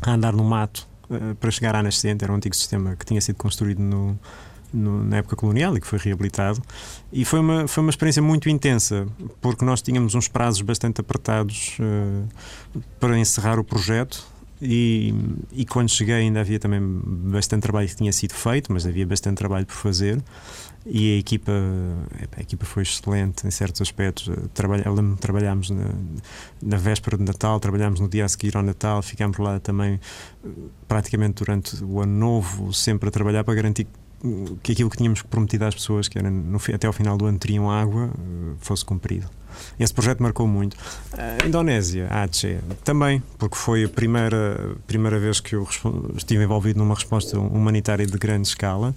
a 0.01 0.11
andar 0.11 0.33
no 0.33 0.43
mato 0.43 0.87
eh, 1.09 1.33
para 1.39 1.51
chegar 1.51 1.75
à 1.75 1.83
nascente. 1.83 2.23
Era 2.23 2.31
um 2.31 2.35
antigo 2.35 2.55
sistema 2.55 2.95
que 2.95 3.05
tinha 3.05 3.19
sido 3.21 3.35
construído 3.35 3.79
no, 3.79 4.17
no, 4.73 5.03
na 5.03 5.17
época 5.17 5.35
colonial 5.35 5.75
e 5.75 5.81
que 5.81 5.87
foi 5.87 5.99
reabilitado. 5.99 6.61
E 7.11 7.25
foi 7.25 7.39
uma, 7.39 7.67
foi 7.67 7.83
uma 7.83 7.89
experiência 7.89 8.21
muito 8.21 8.49
intensa, 8.49 9.07
porque 9.41 9.63
nós 9.65 9.81
tínhamos 9.81 10.15
uns 10.15 10.27
prazos 10.27 10.61
bastante 10.61 11.01
apertados 11.01 11.77
uh, 11.79 12.79
para 12.99 13.17
encerrar 13.17 13.59
o 13.59 13.63
projeto 13.63 14.25
E, 14.61 15.13
e 15.51 15.65
quando 15.65 15.89
cheguei 15.89 16.15
ainda 16.15 16.39
havia 16.39 16.59
também 16.59 16.79
bastante 16.81 17.63
trabalho 17.63 17.87
que 17.87 17.95
tinha 17.95 18.11
sido 18.13 18.33
feito, 18.33 18.71
mas 18.71 18.85
havia 18.85 19.05
bastante 19.05 19.37
trabalho 19.37 19.65
por 19.65 19.75
fazer 19.75 20.23
e 20.85 21.15
a 21.15 21.17
equipa, 21.17 21.51
a 22.37 22.41
equipa 22.41 22.63
foi 22.63 22.83
excelente 22.83 23.47
em 23.47 23.51
certos 23.51 23.81
aspectos. 23.81 24.29
Trabalha, 24.53 24.85
trabalhámos 25.19 25.71
na, 25.71 25.89
na, 26.61 26.77
véspera 26.77 27.17
de 27.17 27.23
Natal, 27.23 27.59
trabalhámos 27.59 27.99
no 27.99 28.07
dia 28.07 28.23
a 28.23 28.29
seguir 28.29 28.55
ao 28.55 28.61
Natal, 28.61 29.01
ficámos 29.01 29.37
lá 29.39 29.59
também 29.59 29.99
praticamente 30.87 31.43
durante 31.43 31.83
o 31.83 32.01
ano 32.01 32.13
novo, 32.13 32.71
sempre 32.71 33.09
a 33.09 33.11
trabalhar 33.11 33.43
para 33.43 33.55
garantir 33.55 33.85
que 33.85 34.04
aquilo 34.57 34.89
que 34.89 34.97
tínhamos 34.97 35.21
prometido 35.21 35.65
às 35.65 35.75
pessoas, 35.75 36.07
que 36.07 36.17
era 36.17 36.29
no, 36.29 36.59
até 36.73 36.87
ao 36.87 36.93
final 36.93 37.17
do 37.17 37.25
ano 37.25 37.37
teriam 37.37 37.69
água, 37.69 38.09
fosse 38.59 38.83
cumprido. 38.83 39.29
Esse 39.79 39.93
projeto 39.93 40.21
marcou 40.21 40.47
muito. 40.47 40.75
A 41.13 41.45
Indonésia, 41.45 42.07
a 42.09 42.23
Aceh, 42.23 42.59
também, 42.83 43.23
porque 43.37 43.55
foi 43.55 43.85
a 43.85 43.89
primeira, 43.89 44.75
primeira 44.85 45.19
vez 45.19 45.39
que 45.39 45.55
eu 45.55 45.67
estive 46.15 46.43
envolvido 46.43 46.79
numa 46.79 46.93
resposta 46.93 47.39
humanitária 47.39 48.05
de 48.05 48.17
grande 48.17 48.47
escala 48.47 48.93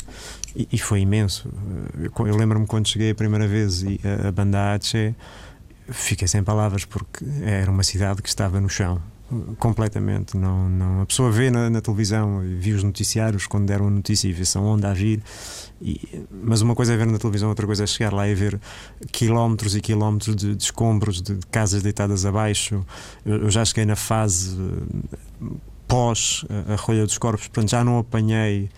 e, 0.55 0.69
e 0.73 0.79
foi 0.79 1.01
imenso. 1.01 1.49
Eu, 1.97 2.27
eu 2.27 2.37
lembro-me 2.37 2.67
quando 2.67 2.89
cheguei 2.89 3.11
a 3.11 3.15
primeira 3.15 3.47
vez 3.47 3.83
e 3.83 4.01
a, 4.05 4.29
a 4.29 4.33
banda 4.33 4.75
Aceh, 4.75 5.15
fiquei 5.89 6.29
sem 6.29 6.43
palavras 6.43 6.85
porque 6.85 7.25
era 7.43 7.71
uma 7.71 7.83
cidade 7.83 8.23
que 8.23 8.29
estava 8.29 8.61
no 8.61 8.69
chão 8.69 9.01
completamente. 9.59 10.37
Não, 10.37 10.69
não, 10.69 11.03
a 11.03 11.07
pessoa 11.07 11.31
vê 11.31 11.51
na, 11.51 11.69
na 11.69 11.81
televisão 11.81 12.41
viu 12.59 12.77
os 12.77 12.83
noticiários 12.83 13.47
quando 13.47 13.67
deram 13.67 13.89
a 13.89 13.91
notícia 13.91 14.29
e 14.29 14.33
vê 14.33 14.45
se 14.45 14.57
onda 14.59 14.91
a 14.91 14.95
vir. 14.95 15.23
E, 15.81 16.25
mas 16.31 16.61
uma 16.61 16.75
coisa 16.75 16.95
é 16.95 16.97
ver 16.97 17.07
na 17.07 17.19
televisão, 17.19 17.49
outra 17.49 17.67
coisa 17.67 17.85
é 17.85 17.87
chegar 17.87 18.13
lá 18.13 18.27
e 18.29 18.35
ver 18.35 18.61
quilómetros 19.13 19.77
e 19.77 19.81
quilómetros 19.81 20.35
de, 20.35 20.55
de 20.55 20.63
escombros, 20.63 21.21
de, 21.21 21.35
de, 21.35 21.47
casas 21.47 21.83
deitadas 21.83 22.25
abaixo. 22.25 22.85
Eu, 23.25 23.43
eu, 23.43 23.51
já 23.51 23.65
cheguei 23.65 23.85
na 23.85 23.97
fase 23.97 24.57
eh, 24.59 25.47
pós 25.87 26.45
a, 26.49 26.73
a 26.73 26.77
rolha 26.77 27.05
dos 27.05 27.19
corpos, 27.19 27.49
portanto 27.49 27.71
já 27.71 27.85
não 27.85 27.99
apanhei 27.99 28.71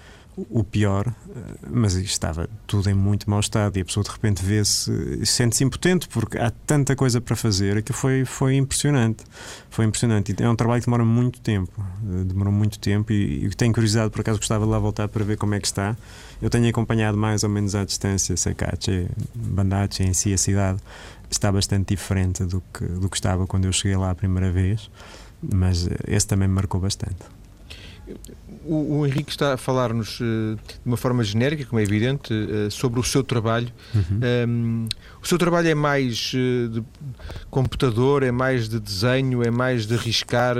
o 0.48 0.64
pior, 0.64 1.06
eh, 1.08 1.40
mas 1.70 1.94
estava 1.94 2.48
tudo 2.66 2.88
em 2.88 2.94
muito 2.94 3.28
mau 3.28 3.40
estado 3.40 3.76
e 3.76 3.80
a 3.80 3.84
pessoa 3.84 4.04
de 4.04 4.10
repente 4.10 4.44
vê-se, 4.44 5.24
sente-se 5.26 5.64
impotente 5.64 6.08
porque 6.08 6.38
há 6.38 6.50
tanta 6.50 6.94
coisa 6.96 7.20
para 7.20 7.36
fazer 7.36 7.82
que 7.82 7.92
foi, 7.92 8.24
foi 8.24 8.56
impressionante. 8.56 9.24
Foi 9.68 9.84
impressionante. 9.84 10.34
É 10.42 10.48
um 10.48 10.56
trabalho 10.56 10.80
que 10.80 10.86
demora 10.86 11.04
muito 11.04 11.40
tempo. 11.40 11.72
Eh, 11.78 12.24
demorou 12.24 12.52
muito 12.52 12.78
tempo 12.78 13.12
e, 13.12 13.46
e 13.46 13.50
tenho 13.50 13.72
curiosidade, 13.72 14.10
por 14.10 14.20
acaso 14.20 14.38
gostava 14.38 14.64
de 14.64 14.70
lá 14.70 14.78
voltar 14.78 15.08
para 15.08 15.24
ver 15.24 15.36
como 15.36 15.54
é 15.54 15.60
que 15.60 15.66
está. 15.66 15.96
Eu 16.40 16.48
tenho 16.48 16.68
acompanhado 16.68 17.18
mais 17.18 17.42
ou 17.42 17.50
menos 17.50 17.74
à 17.74 17.84
distância 17.84 18.36
Secache, 18.36 19.08
Bandache 19.34 20.02
em 20.02 20.14
si, 20.14 20.32
a 20.32 20.38
cidade 20.38 20.80
está 21.30 21.52
bastante 21.52 21.94
diferente 21.94 22.44
do 22.44 22.62
que, 22.72 22.84
do 22.84 23.08
que 23.08 23.16
estava 23.16 23.46
quando 23.46 23.66
eu 23.66 23.72
cheguei 23.72 23.96
lá 23.96 24.10
a 24.10 24.14
primeira 24.14 24.50
vez, 24.50 24.90
mas 25.42 25.86
eh, 25.86 25.90
esse 26.08 26.26
também 26.26 26.48
me 26.48 26.54
marcou 26.54 26.80
bastante 26.80 27.39
o, 28.64 28.98
o, 28.98 29.06
Henrique 29.06 29.30
está 29.30 29.54
a 29.54 29.56
falar-nos 29.56 30.20
uh, 30.20 30.56
de 30.56 30.80
uma 30.86 30.96
forma 30.96 31.22
genérica, 31.24 31.64
como 31.64 31.80
é 31.80 31.82
evidente, 31.82 32.32
uh, 32.32 32.70
sobre 32.70 33.00
o 33.00 33.02
seu 33.02 33.22
trabalho. 33.22 33.68
Uhum. 33.94 34.02
Um, 34.10 34.20
ehm, 34.22 34.88
o 35.22 35.26
seu 35.26 35.38
trabalho 35.38 35.68
é 35.68 35.74
mais 35.74 36.32
uh, 36.34 36.68
de 36.68 36.84
computador, 37.50 38.22
é 38.22 38.30
mais 38.30 38.68
de 38.68 38.78
desenho, 38.78 39.42
é 39.42 39.50
mais 39.50 39.86
de 39.86 39.96
riscar, 39.96 40.56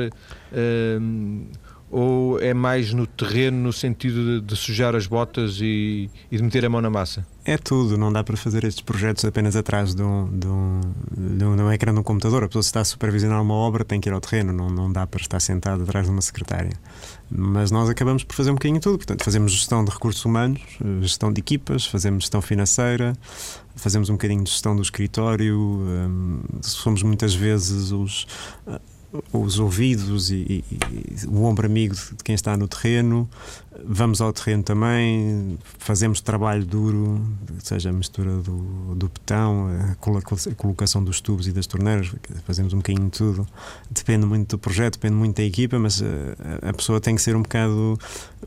ehm, 0.53 1.47
ou 1.91 2.41
é 2.41 2.55
mais 2.55 2.93
no 2.93 3.07
terreno, 3.07 3.59
no 3.59 3.73
sentido 3.73 4.41
de, 4.41 4.47
de 4.47 4.57
sujar 4.57 4.95
as 4.95 5.07
botas 5.07 5.59
e, 5.61 6.09
e, 6.31 6.37
de 6.37 6.43
meter 6.43 6.65
a 6.65 6.69
mão 6.69 6.81
na 6.81 6.89
massa? 6.89 7.27
É 7.45 7.59
tudo, 7.59 7.99
não 7.99 8.13
dá 8.13 8.23
para 8.23 8.37
fazer 8.37 8.65
estes 8.65 8.83
projetos 8.83 9.25
apenas 9.25 9.57
atrás 9.57 9.95
de 9.95 10.03
um, 10.03 10.29
de 10.39 10.47
um, 10.47 10.81
de 11.17 11.45
um, 11.45 11.57
de 11.57 11.63
um 11.63 11.73
ecrã 11.73 11.93
de 11.93 11.99
um 11.99 12.03
computador. 12.03 12.45
A 12.45 12.47
pessoa, 12.47 12.63
se 12.63 12.69
está 12.69 12.81
a 12.81 12.85
supervisionar 12.85 13.43
uma 13.43 13.55
obra, 13.55 13.85
tem 13.85 14.01
que 14.01 14.09
ir 14.09 14.13
ao 14.13 14.21
terreno, 14.21 14.53
não, 14.53 14.71
não 14.71 14.93
dá 14.93 15.05
para 15.07 15.21
estar 15.21 15.41
sentado 15.41 15.83
atrás 15.83 16.07
de 16.07 16.13
uma 16.13 16.23
secretária. 16.23 16.73
Mas 17.29 17.73
nós 17.73 17.89
acabamos 17.89 18.23
por 18.23 18.37
fazer 18.37 18.51
um 18.51 18.55
bocadinho 18.55 18.81
tudo. 18.81 18.99
Portanto, 18.99 19.25
fazemos 19.25 19.53
gestão 19.53 19.85
de 19.85 19.91
recursos 19.91 20.25
humanos, 20.25 20.61
gestão 21.01 21.33
de 21.33 21.41
equipas, 21.41 21.87
fazemos 21.87 22.25
gestão 22.25 22.41
financeira, 22.41 23.17
fazemos 23.75 24.11
um 24.11 24.13
bocadinho 24.13 24.45
de 24.45 24.51
gestão 24.51 24.77
do 24.77 24.83
escritório, 24.83 25.59
hum, 25.59 26.41
somos 26.63 27.03
muitas 27.03 27.35
vezes 27.35 27.91
os 27.91 28.27
os 29.33 29.59
ouvidos 29.59 30.31
e, 30.31 30.35
e, 30.35 30.65
e, 30.71 31.27
o 31.27 31.43
ombro 31.45 31.67
amigo 31.67 31.95
de 31.95 32.23
quem 32.23 32.35
está 32.35 32.57
no 32.57 32.69
terreno. 32.69 33.29
Vamos 33.85 34.21
ao 34.21 34.33
terreno 34.33 34.63
também, 34.63 35.59
fazemos 35.79 36.21
trabalho 36.21 36.65
duro, 36.65 37.25
seja 37.63 37.91
a 37.91 37.93
mistura 37.93 38.31
do, 38.37 38.95
do 38.95 39.09
betão, 39.09 39.69
a 39.91 39.95
colocação 40.55 41.03
dos 41.03 41.21
tubos 41.21 41.47
e 41.47 41.53
das 41.53 41.67
torneiras, 41.67 42.13
fazemos 42.45 42.73
um 42.73 42.79
bocadinho 42.79 43.07
de 43.07 43.17
tudo. 43.17 43.49
Depende 43.91 44.27
muito 44.27 44.51
do 44.51 44.59
projeto, 44.59 44.95
depende 44.95 45.15
muito 45.15 45.37
da 45.37 45.45
equipa, 45.45 45.79
mas 45.79 46.03
a, 46.03 46.05
eh, 46.05 46.69
a 46.69 46.73
pessoa 46.75 47.01
tem 47.01 47.15
que 47.15 47.23
ser 47.23 47.35
um 47.35 47.43
bocado 47.43 47.99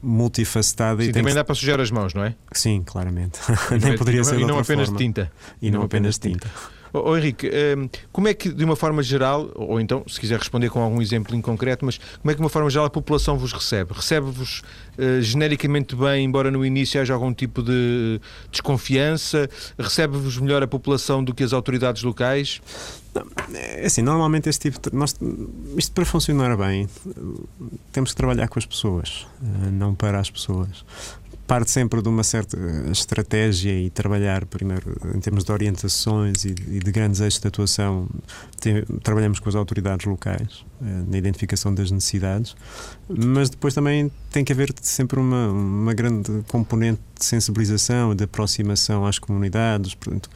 multifacetada. 0.01 1.01
Sim, 1.03 1.09
e 1.09 1.13
também 1.13 1.33
que... 1.33 1.35
dá 1.35 1.43
para 1.43 1.55
sujar 1.55 1.79
as 1.79 1.89
mãos, 1.89 2.13
não 2.13 2.23
é? 2.23 2.35
Sim, 2.51 2.83
claramente. 2.85 3.39
Nem 3.81 3.97
poderia 3.97 4.21
e 4.21 4.25
ser 4.25 4.39
E 4.39 4.45
não 4.45 4.59
apenas 4.59 4.87
forma. 4.87 4.99
tinta. 4.99 5.31
E, 5.61 5.71
não, 5.71 5.79
não 5.79 5.85
apenas 5.85 6.17
tinta. 6.17 6.47
tinta. 6.47 6.72
Oh, 6.95 7.17
Henrique, 7.17 7.49
hum, 7.49 7.89
como 8.11 8.27
é 8.27 8.35
que, 8.35 8.49
de 8.49 8.63
uma 8.63 8.75
forma 8.75 9.01
geral, 9.01 9.49
ou 9.55 9.81
então, 9.81 10.03
se 10.07 10.19
quiser 10.19 10.37
responder 10.37 10.69
com 10.69 10.79
algum 10.79 11.01
exemplo 11.01 11.35
em 11.35 11.41
concreto, 11.41 11.83
mas 11.83 11.97
como 11.97 12.29
é 12.29 12.33
que, 12.33 12.37
de 12.37 12.43
uma 12.43 12.49
forma 12.49 12.69
geral, 12.69 12.85
a 12.85 12.89
população 12.89 13.35
vos 13.35 13.51
recebe? 13.51 13.93
Recebe-vos 13.93 14.61
uh, 14.99 15.19
genericamente 15.19 15.95
bem, 15.95 16.23
embora 16.23 16.51
no 16.51 16.63
início 16.63 17.01
haja 17.01 17.15
algum 17.15 17.33
tipo 17.33 17.63
de 17.63 18.21
desconfiança? 18.51 19.49
Recebe-vos 19.77 20.37
melhor 20.37 20.61
a 20.61 20.67
população 20.67 21.23
do 21.23 21.33
que 21.33 21.43
as 21.43 21.51
autoridades 21.51 22.03
locais? 22.03 22.61
Não, 23.15 23.25
é 23.55 23.85
assim, 23.85 24.03
normalmente 24.03 24.47
este 24.47 24.69
tipo 24.69 24.89
de, 24.89 24.95
nós, 24.95 25.15
isto 25.75 25.91
para 25.93 26.05
funcionar 26.05 26.55
bem 26.57 26.87
temos 27.91 28.11
que 28.11 28.15
trabalhar 28.15 28.47
com 28.47 28.57
as 28.57 28.65
pessoas, 28.65 29.27
eh, 29.41 29.69
não 29.71 29.93
para 29.93 30.19
as 30.19 30.31
pessoas 30.31 30.83
parte 31.53 31.69
sempre 31.69 32.01
de 32.01 32.09
uma 32.09 32.23
certa 32.23 32.57
estratégia 32.91 33.79
e 33.79 33.87
trabalhar 33.91 34.43
primeiro 34.47 34.97
em 35.13 35.19
termos 35.19 35.43
de 35.43 35.51
orientações 35.51 36.45
e 36.45 36.51
de, 36.51 36.91
grandes 36.91 37.21
eixos 37.21 37.39
de 37.39 37.47
atuação. 37.47 38.09
Tem, 38.59 38.83
trabalhamos 39.03 39.39
com 39.39 39.49
as 39.49 39.53
autoridades 39.53 40.07
locais 40.07 40.65
eh, 40.81 41.03
na 41.07 41.15
identificação 41.15 41.71
das 41.71 41.91
necessidades, 41.91 42.55
mas 43.07 43.51
depois 43.51 43.75
também 43.75 44.11
tem 44.31 44.43
que 44.43 44.51
haver 44.51 44.73
sempre 44.81 45.19
uma, 45.19 45.49
uma 45.49 45.93
grande 45.93 46.43
componente 46.47 47.01
de 47.23 47.29
sensibilização, 47.29 48.13
de 48.15 48.25
aproximação 48.25 49.05
às 49.05 49.17
comunidades. 49.17 49.95
Portanto, 49.95 50.29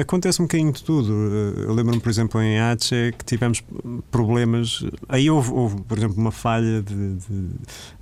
Acontece 0.00 0.42
um 0.42 0.46
bocadinho 0.46 0.72
de 0.72 0.82
tudo. 0.82 1.12
Eh, 1.12 1.62
eu 1.62 1.72
lembro-me, 1.72 2.00
por 2.00 2.10
exemplo, 2.10 2.42
em 2.42 2.58
Aceh 2.58 3.12
que 3.16 3.24
tivemos 3.24 3.62
problemas. 4.10 4.84
Aí 5.08 5.30
houve, 5.30 5.52
houve 5.52 5.80
por 5.82 5.96
exemplo, 5.96 6.16
uma 6.18 6.32
falha 6.32 6.82
de, 6.82 7.14
de, 7.14 7.50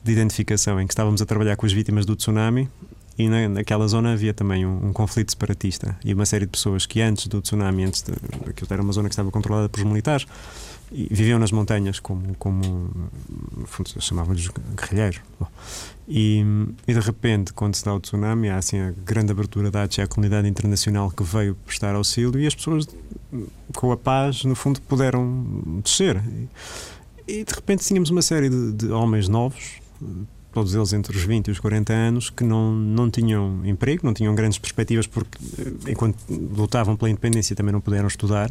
de, 0.03 0.13
identificação 0.13 0.81
em 0.81 0.87
que 0.87 0.95
estávamos 0.95 1.21
a 1.21 1.27
trabalhar 1.27 1.57
com 1.57 1.67
as 1.67 1.73
vítimas 1.73 2.07
do 2.07 2.17
tsunami 2.17 2.71
e 3.19 3.29
na, 3.29 3.51
naquela 3.51 3.87
zona 3.87 4.15
havia 4.15 4.33
também 4.33 4.65
um, 4.65 4.89
um, 4.89 4.93
conflito 4.95 5.31
separatista 5.31 5.95
e 6.03 6.15
uma 6.15 6.25
série 6.25 6.47
de 6.47 6.53
pessoas 6.53 6.87
que 6.87 7.03
antes 7.03 7.27
do 7.27 7.43
tsunami, 7.43 7.85
antes 7.85 8.01
de, 8.01 8.13
aquilo 8.49 8.69
era 8.71 8.81
uma 8.81 8.93
zona 8.93 9.11
que 9.11 9.13
estava 9.13 9.31
controlada 9.31 9.69
pelos 9.69 9.87
militares, 9.87 10.27
e 10.91 11.07
viviam 11.11 11.39
nas 11.39 11.53
montanhas 11.53 12.01
como, 12.01 12.35
como 12.37 12.91
chamavam-lhes 14.01 14.49
guerrilheiros. 14.75 15.21
E, 16.09 16.43
e, 16.87 16.95
de 16.95 17.01
repente, 17.01 17.53
quando 17.53 17.75
se 17.75 17.85
dá 17.85 17.95
o 17.95 18.01
tsunami, 18.01 18.49
há 18.49 18.57
assim 18.57 18.79
a 18.79 18.93
grande 19.05 19.31
abertura 19.31 19.71
da 19.71 19.85
à 19.85 20.07
comunidade 20.07 20.49
internacional 20.49 21.11
que 21.11 21.23
veio 21.23 21.55
prestar 21.67 21.95
auxílio 21.95 22.41
e 22.41 22.47
as 22.47 22.55
pessoas, 22.55 22.89
com 23.77 23.93
a 23.93 23.97
paz, 23.97 24.45
no 24.45 24.55
fundo, 24.55 24.81
puderam 24.81 25.81
descer. 25.85 26.17
E, 27.27 27.41
e 27.41 27.45
de 27.45 27.55
repente 27.55 27.85
tínhamos 27.85 28.09
uma 28.09 28.23
série 28.23 28.49
de, 28.49 28.73
de, 28.73 28.89
homens 28.91 29.29
novos, 29.29 29.81
todos 30.51 30.75
eles 30.75 30.95
entre 30.95 31.15
os 31.15 31.23
20 31.23 31.49
e 31.49 31.51
os 31.51 31.61
40 31.61 31.93
anos, 31.93 32.31
que 32.31 32.43
não, 32.43 32.73
não 32.73 33.11
tinham 33.11 33.61
emprego, 33.67 34.01
não 34.07 34.15
tinham 34.15 34.35
grandes 34.35 34.59
perspectivas, 34.59 35.07
porque 35.07 35.39
enquanto 35.87 36.17
lutavam 36.31 36.97
pela 36.97 37.11
independência 37.11 37.55
também 37.55 37.73
não 37.73 37.83
puderam 37.83 38.09
estudar, 38.09 38.51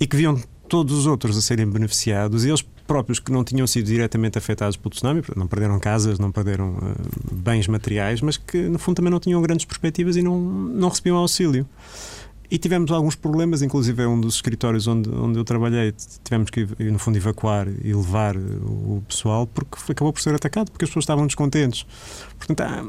e 0.00 0.06
que 0.06 0.16
viam 0.16 0.40
todos 0.68 0.94
os 0.96 1.06
outros 1.06 1.36
a 1.36 1.42
serem 1.42 1.66
beneficiados 1.66 2.44
e 2.44 2.48
eles 2.48 2.62
próprios 2.86 3.18
que 3.18 3.32
não 3.32 3.42
tinham 3.44 3.66
sido 3.66 3.86
diretamente 3.86 4.36
afetados 4.38 4.76
pelo 4.76 4.90
tsunami, 4.90 5.22
não 5.36 5.46
perderam 5.46 5.78
casas, 5.80 6.18
não 6.18 6.30
perderam 6.30 6.76
uh, 6.76 7.34
bens 7.34 7.66
materiais, 7.66 8.20
mas 8.20 8.36
que 8.36 8.58
no 8.68 8.78
fundo 8.78 8.96
também 8.96 9.10
não 9.10 9.20
tinham 9.20 9.40
grandes 9.40 9.64
perspectivas 9.64 10.16
e 10.16 10.22
não, 10.22 10.38
não 10.38 10.88
recebiam 10.88 11.16
auxílio. 11.16 11.66
E 12.50 12.58
tivemos 12.58 12.92
alguns 12.92 13.16
problemas, 13.16 13.62
inclusive 13.62 14.02
é 14.02 14.06
um 14.06 14.20
dos 14.20 14.34
escritórios 14.36 14.86
onde, 14.86 15.08
onde 15.10 15.38
eu 15.38 15.44
trabalhei, 15.44 15.94
tivemos 16.22 16.50
que, 16.50 16.68
no 16.78 16.98
fundo, 16.98 17.16
evacuar 17.16 17.66
e 17.82 17.92
levar 17.94 18.36
o 18.36 19.02
pessoal 19.08 19.46
porque 19.46 19.92
acabou 19.92 20.12
por 20.12 20.20
ser 20.20 20.34
atacado, 20.34 20.70
porque 20.70 20.84
as 20.84 20.90
pessoas 20.90 21.04
estavam 21.04 21.26
descontentes. 21.26 21.86
Portanto, 22.38 22.60
há, 22.60 22.84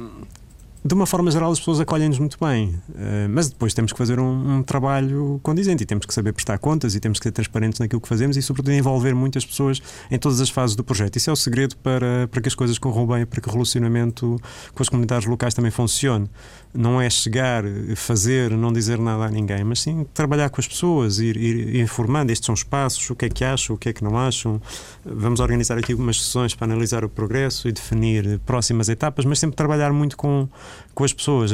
de 0.87 0.93
uma 0.93 1.07
forma 1.07 1.31
geral, 1.31 1.51
as 1.51 1.57
pessoas 1.57 1.79
acolhem-nos 1.79 2.19
muito 2.19 2.37
bem, 2.39 2.79
uh, 2.89 3.27
mas 3.27 3.49
depois 3.49 3.73
temos 3.73 3.91
que 3.91 3.97
fazer 3.97 4.19
um, 4.19 4.57
um, 4.57 4.61
trabalho 4.61 5.39
condizente 5.41 5.81
e 5.81 5.85
temos 5.85 6.05
que 6.05 6.13
saber 6.13 6.31
prestar 6.31 6.59
contas 6.59 6.93
e 6.93 6.99
temos 6.99 7.17
que 7.17 7.23
ser 7.23 7.31
transparentes 7.31 7.79
naquilo 7.79 7.99
que 7.99 8.07
fazemos 8.07 8.37
e, 8.37 8.41
sobretudo, 8.43 8.71
envolver 8.71 9.15
muitas 9.15 9.43
pessoas 9.43 9.81
em 10.11 10.19
todas 10.19 10.39
as 10.39 10.49
fases 10.51 10.75
do 10.75 10.83
projeto. 10.83 11.15
Isso 11.15 11.31
é 11.31 11.33
o 11.33 11.35
segredo 11.35 11.75
para, 11.77 12.27
para 12.27 12.39
que 12.39 12.47
as 12.47 12.53
coisas 12.53 12.77
corram 12.77 13.07
bem, 13.07 13.25
para 13.25 13.41
que 13.41 13.49
o 13.49 13.51
relacionamento 13.51 14.39
com 14.75 14.83
as 14.83 14.87
comunidades 14.87 15.27
locais 15.27 15.55
também 15.55 15.71
funcione. 15.71 16.29
Não 16.75 17.01
é 17.01 17.09
chegar, 17.09 17.63
fazer, 17.95 18.51
não 18.51 18.71
dizer 18.71 18.99
nada 18.99 19.25
a 19.25 19.29
ninguém, 19.29 19.63
mas 19.63 19.79
sim 19.81 20.05
trabalhar 20.13 20.49
com 20.49 20.59
as 20.59 20.67
pessoas, 20.67 21.19
ir, 21.19 21.37
ir 21.37 21.79
informando. 21.81 22.31
Estes 22.31 22.45
são 22.45 22.53
os 22.53 22.63
passos, 22.63 23.09
o 23.09 23.15
que 23.15 23.25
é 23.25 23.29
que 23.29 23.43
acham, 23.43 23.75
o 23.75 23.79
que 23.79 23.89
é 23.89 23.93
que 23.93 24.03
não 24.03 24.17
acham. 24.17 24.61
Vamos 25.05 25.39
organizar 25.39 25.77
aqui 25.77 25.91
algumas 25.93 26.21
sessões 26.21 26.53
para 26.53 26.65
analisar 26.65 27.05
o 27.05 27.09
progresso 27.09 27.67
e 27.67 27.71
definir 27.71 28.39
próximas 28.45 28.89
etapas, 28.89 29.25
mas 29.25 29.39
sempre 29.39 29.55
trabalhar 29.55 29.93
muito 29.93 30.17
com 30.17 30.47
com 30.95 31.03
as 31.03 31.11
pessoas, 31.11 31.51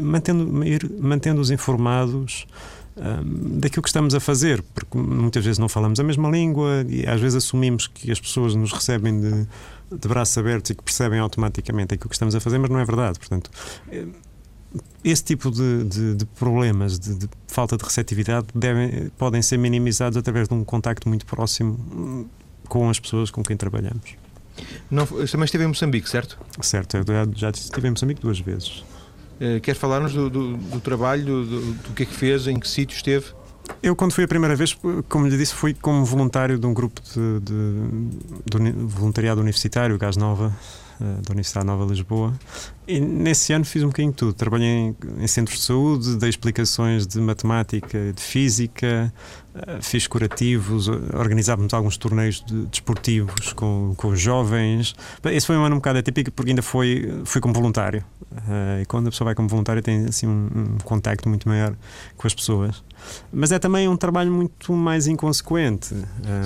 mantendo, 0.00 0.50
mantendo-os 0.98 1.50
informados 1.50 2.46
um, 2.96 3.58
daquilo 3.60 3.82
que 3.82 3.88
estamos 3.90 4.14
a 4.14 4.20
fazer, 4.20 4.62
porque 4.74 4.96
muitas 4.96 5.44
vezes 5.44 5.58
não 5.58 5.68
falamos 5.68 6.00
a 6.00 6.02
mesma 6.02 6.30
língua 6.30 6.84
e 6.88 7.06
às 7.06 7.20
vezes 7.20 7.44
assumimos 7.44 7.86
que 7.86 8.10
as 8.10 8.18
pessoas 8.18 8.54
nos 8.54 8.72
recebem 8.72 9.20
de, 9.20 9.46
de 9.92 10.08
braços 10.08 10.36
abertos 10.38 10.70
e 10.70 10.74
que 10.74 10.82
percebem 10.82 11.20
automaticamente 11.20 11.94
aquilo 11.94 12.08
que 12.08 12.14
estamos 12.14 12.34
a 12.34 12.40
fazer, 12.40 12.58
mas 12.58 12.70
não 12.70 12.80
é 12.80 12.84
verdade. 12.84 13.18
Portanto, 13.18 13.50
esse 15.02 15.24
tipo 15.24 15.50
de, 15.50 15.84
de, 15.84 16.14
de 16.14 16.26
problemas, 16.26 16.98
de, 16.98 17.14
de, 17.14 17.28
falta 17.46 17.76
de 17.76 17.84
receptividade, 17.84 18.46
devem, 18.54 19.10
podem 19.18 19.42
ser 19.42 19.56
minimizados 19.56 20.16
através 20.16 20.48
de 20.48 20.54
um 20.54 20.64
contacto 20.64 21.08
muito 21.08 21.26
próximo 21.26 21.72
hum, 21.92 22.26
com 22.68 22.88
as 22.88 23.00
pessoas 23.00 23.30
com 23.30 23.42
quem 23.42 23.56
trabalhamos. 23.56 24.16
Não, 24.90 25.06
também 25.06 25.44
esteve 25.44 25.64
em 25.64 25.68
Moçambique, 25.68 26.08
certo? 26.08 26.38
Certo, 26.60 26.98
já, 27.34 27.50
estive 27.50 27.88
em 27.88 27.90
Moçambique 27.90 28.20
duas 28.20 28.38
vezes. 28.38 28.84
Uh, 29.40 29.58
quer 29.62 29.74
falar-nos 29.74 30.12
do, 30.12 30.28
do, 30.28 30.56
do, 30.56 30.80
trabalho, 30.80 31.24
do, 31.24 31.72
do 31.72 31.94
que 31.94 32.02
é 32.02 32.06
que 32.06 32.14
fez, 32.14 32.46
em 32.46 32.58
que 32.60 32.68
sítio 32.68 32.94
esteve? 32.94 33.26
Eu, 33.82 33.96
quando 33.96 34.12
fui 34.12 34.24
a 34.24 34.28
primeira 34.28 34.54
vez, 34.54 34.76
como 35.08 35.26
lhe 35.26 35.36
disse, 35.36 35.54
fui 35.54 35.72
como 35.72 36.04
voluntário 36.04 36.58
de 36.58 36.66
um 36.66 36.74
grupo 36.74 37.00
de, 37.00 37.40
de, 37.40 38.70
de 38.70 38.72
voluntariado 38.72 39.40
universitário, 39.40 39.96
Gás 39.96 40.16
Nova, 40.16 40.54
eh, 41.00 41.04
da 41.22 41.32
Universidade 41.32 41.66
Nova 41.66 41.84
de 41.84 41.92
Lisboa. 41.92 42.34
E 42.90 42.98
nesse 42.98 43.52
ano 43.52 43.64
fiz 43.64 43.84
um 43.84 43.86
bocadinho 43.86 44.10
de 44.10 44.16
tudo. 44.16 44.32
Trabalhei 44.32 44.66
em, 44.66 44.96
em 45.20 45.26
centros 45.28 45.58
de 45.60 45.64
saúde, 45.64 46.16
dei 46.16 46.28
explicações 46.28 47.06
de 47.06 47.20
matemática, 47.20 48.12
de 48.12 48.20
física, 48.20 49.12
eh, 49.52 49.78
fiz 49.82 50.06
curativos, 50.06 50.88
organizávamos 50.88 51.74
alguns 51.74 51.96
torneios 51.96 52.42
de, 52.44 52.66
desportivos 52.66 53.52
com, 53.52 53.94
com 53.96 54.08
os 54.08 54.20
jovens. 54.20 54.94
Esse 55.24 55.46
foi 55.46 55.56
um 55.56 55.64
ano 55.64 55.74
um 55.74 55.78
bocado 55.78 55.98
atípico 55.98 56.30
porque 56.30 56.50
ainda 56.50 56.62
foi, 56.62 57.20
fui 57.24 57.40
como 57.40 57.52
voluntário. 57.52 58.04
Uh, 58.30 58.82
e 58.82 58.86
quando 58.86 59.08
a 59.08 59.10
pessoa 59.10 59.26
vai 59.26 59.34
como 59.34 59.48
voluntário 59.48 59.82
tem 59.82 60.04
assim 60.04 60.26
um, 60.26 60.48
um 60.54 60.78
contacto 60.84 61.28
muito 61.28 61.48
maior 61.48 61.74
com 62.16 62.26
as 62.28 62.34
pessoas. 62.34 62.82
Mas 63.32 63.50
é 63.50 63.58
também 63.58 63.88
um 63.88 63.96
trabalho 63.96 64.30
muito 64.30 64.72
mais 64.72 65.08
inconsequente. 65.08 65.96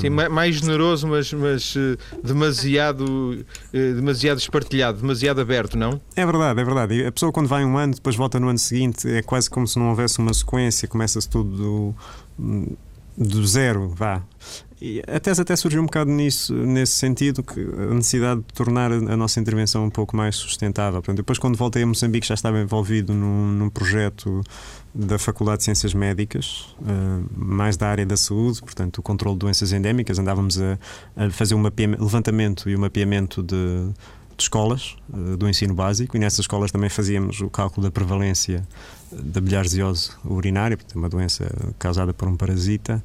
Sim, 0.01 0.11
mais 0.11 0.57
generoso, 0.57 1.09
mas, 1.09 1.33
mas 1.33 1.75
demasiado, 2.23 3.45
demasiado 3.73 4.39
espartilhado, 4.39 5.01
demasiado 5.01 5.41
aberto, 5.41 5.77
não? 5.77 6.01
É 6.15 6.25
verdade, 6.25 6.34
é 6.43 6.65
verdade. 6.65 6.95
E 6.95 7.07
a 7.07 7.13
pessoa 7.13 7.33
quando 7.33 7.49
vai 7.49 7.65
um 7.65 7.77
ano, 7.77 7.95
depois 7.95 8.17
volta 8.17 8.39
no 8.41 8.49
ano 8.49 8.59
seguinte, 8.59 9.09
é 9.09 9.23
quase 9.23 9.49
como 9.49 9.67
se 9.67 9.79
não 9.79 9.91
houvesse 9.91 10.19
uma 10.19 10.33
sequência, 10.33 10.89
começa-se 10.89 11.29
tudo 11.29 11.95
do, 12.39 12.79
do 13.17 13.47
zero, 13.47 13.89
vá. 13.89 14.23
E 14.81 15.03
a 15.07 15.19
tese 15.19 15.41
até 15.41 15.57
surgiu 15.57 15.81
um 15.81 15.87
bocado 15.87 16.11
nisso, 16.11 16.53
nesse 16.53 16.93
sentido, 16.93 17.43
que 17.43 17.59
a 17.59 17.95
necessidade 17.95 18.43
de 18.43 18.53
tornar 18.53 18.93
a 18.93 19.17
nossa 19.17 19.41
intervenção 19.41 19.85
um 19.85 19.91
pouco 19.91 20.15
mais 20.15 20.37
sustentável. 20.37 21.01
Portanto, 21.01 21.17
depois, 21.17 21.39
quando 21.39 21.57
voltei 21.57 21.83
a 21.83 21.87
Moçambique, 21.87 22.27
já 22.27 22.35
estava 22.35 22.61
envolvido 22.61 23.15
num, 23.15 23.47
num 23.47 23.71
projeto 23.71 24.43
da 24.95 25.19
Faculdade 25.19 25.59
de 25.59 25.65
Ciências 25.65 25.95
Médicas, 25.95 26.77
uh, 26.81 27.25
mais 27.35 27.79
da 27.79 27.89
área 27.89 28.05
da 28.05 28.17
saúde, 28.17 28.61
portanto, 28.61 28.99
o 28.99 29.03
controle 29.03 29.37
de 29.37 29.41
doenças 29.41 29.73
endémicas. 29.73 30.19
Andávamos 30.19 30.61
a, 30.61 30.79
a 31.17 31.31
fazer 31.31 31.55
um 31.55 31.63
levantamento 31.63 32.69
e 32.69 32.77
um 32.77 32.81
mapeamento 32.81 33.43
de 33.43 33.89
de 34.37 34.43
escolas 34.43 34.97
uh, 35.13 35.37
do 35.37 35.49
ensino 35.49 35.75
básico 35.75 36.17
e 36.17 36.21
nessas 36.21 36.41
escolas 36.41 36.71
também 36.71 36.91
fazíamos 36.91 37.41
o 37.41 37.49
cálculo 37.49 37.87
da 37.87 37.91
prevalência 37.91 38.67
da 39.13 39.41
bilharziose 39.41 40.11
urinária, 40.25 40.77
porque 40.77 40.97
é 40.97 40.99
uma 40.99 41.09
doença 41.09 41.47
causada 41.79 42.13
por 42.13 42.29
um 42.29 42.37
parasita. 42.37 43.03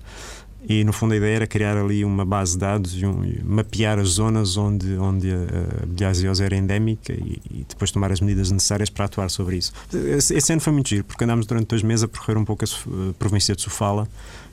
E 0.68 0.84
no 0.84 0.92
fundo 0.92 1.14
a 1.14 1.18
ideia 1.18 1.38
era 1.38 1.48
criar 1.48 1.78
ali 1.78 2.04
uma 2.04 2.26
base 2.26 2.54
de 2.54 2.60
dados 2.60 2.94
e, 2.94 3.06
um, 3.06 3.24
e 3.24 3.42
mapear 3.44 3.98
as 3.98 4.10
zonas 4.10 4.58
onde, 4.58 4.94
onde 4.98 5.32
a, 5.32 5.84
a 5.84 5.86
bilharziose 5.86 6.44
era 6.44 6.56
endémica 6.56 7.14
e, 7.14 7.42
e, 7.50 7.66
depois 7.68 7.92
tomar 7.92 8.12
as 8.12 8.20
medidas 8.20 8.52
necessárias 8.52 8.90
para 8.90 9.06
atuar 9.06 9.30
sobre 9.30 9.56
isso. 9.56 9.72
Esse, 9.94 10.36
esse, 10.36 10.52
ano 10.52 10.62
foi 10.62 10.74
muito 10.74 10.90
giro, 10.90 11.06
porque 11.06 11.24
andámos 11.24 11.46
durante 11.46 11.68
dois 11.68 11.82
meses 11.82 12.04
a 12.04 12.08
percorrer 12.10 12.38
um 12.38 12.44
pouco 12.44 12.66
a, 12.66 13.10
a 13.10 13.14
província 13.14 13.56
de 13.56 13.62
Sofala, 13.62 14.06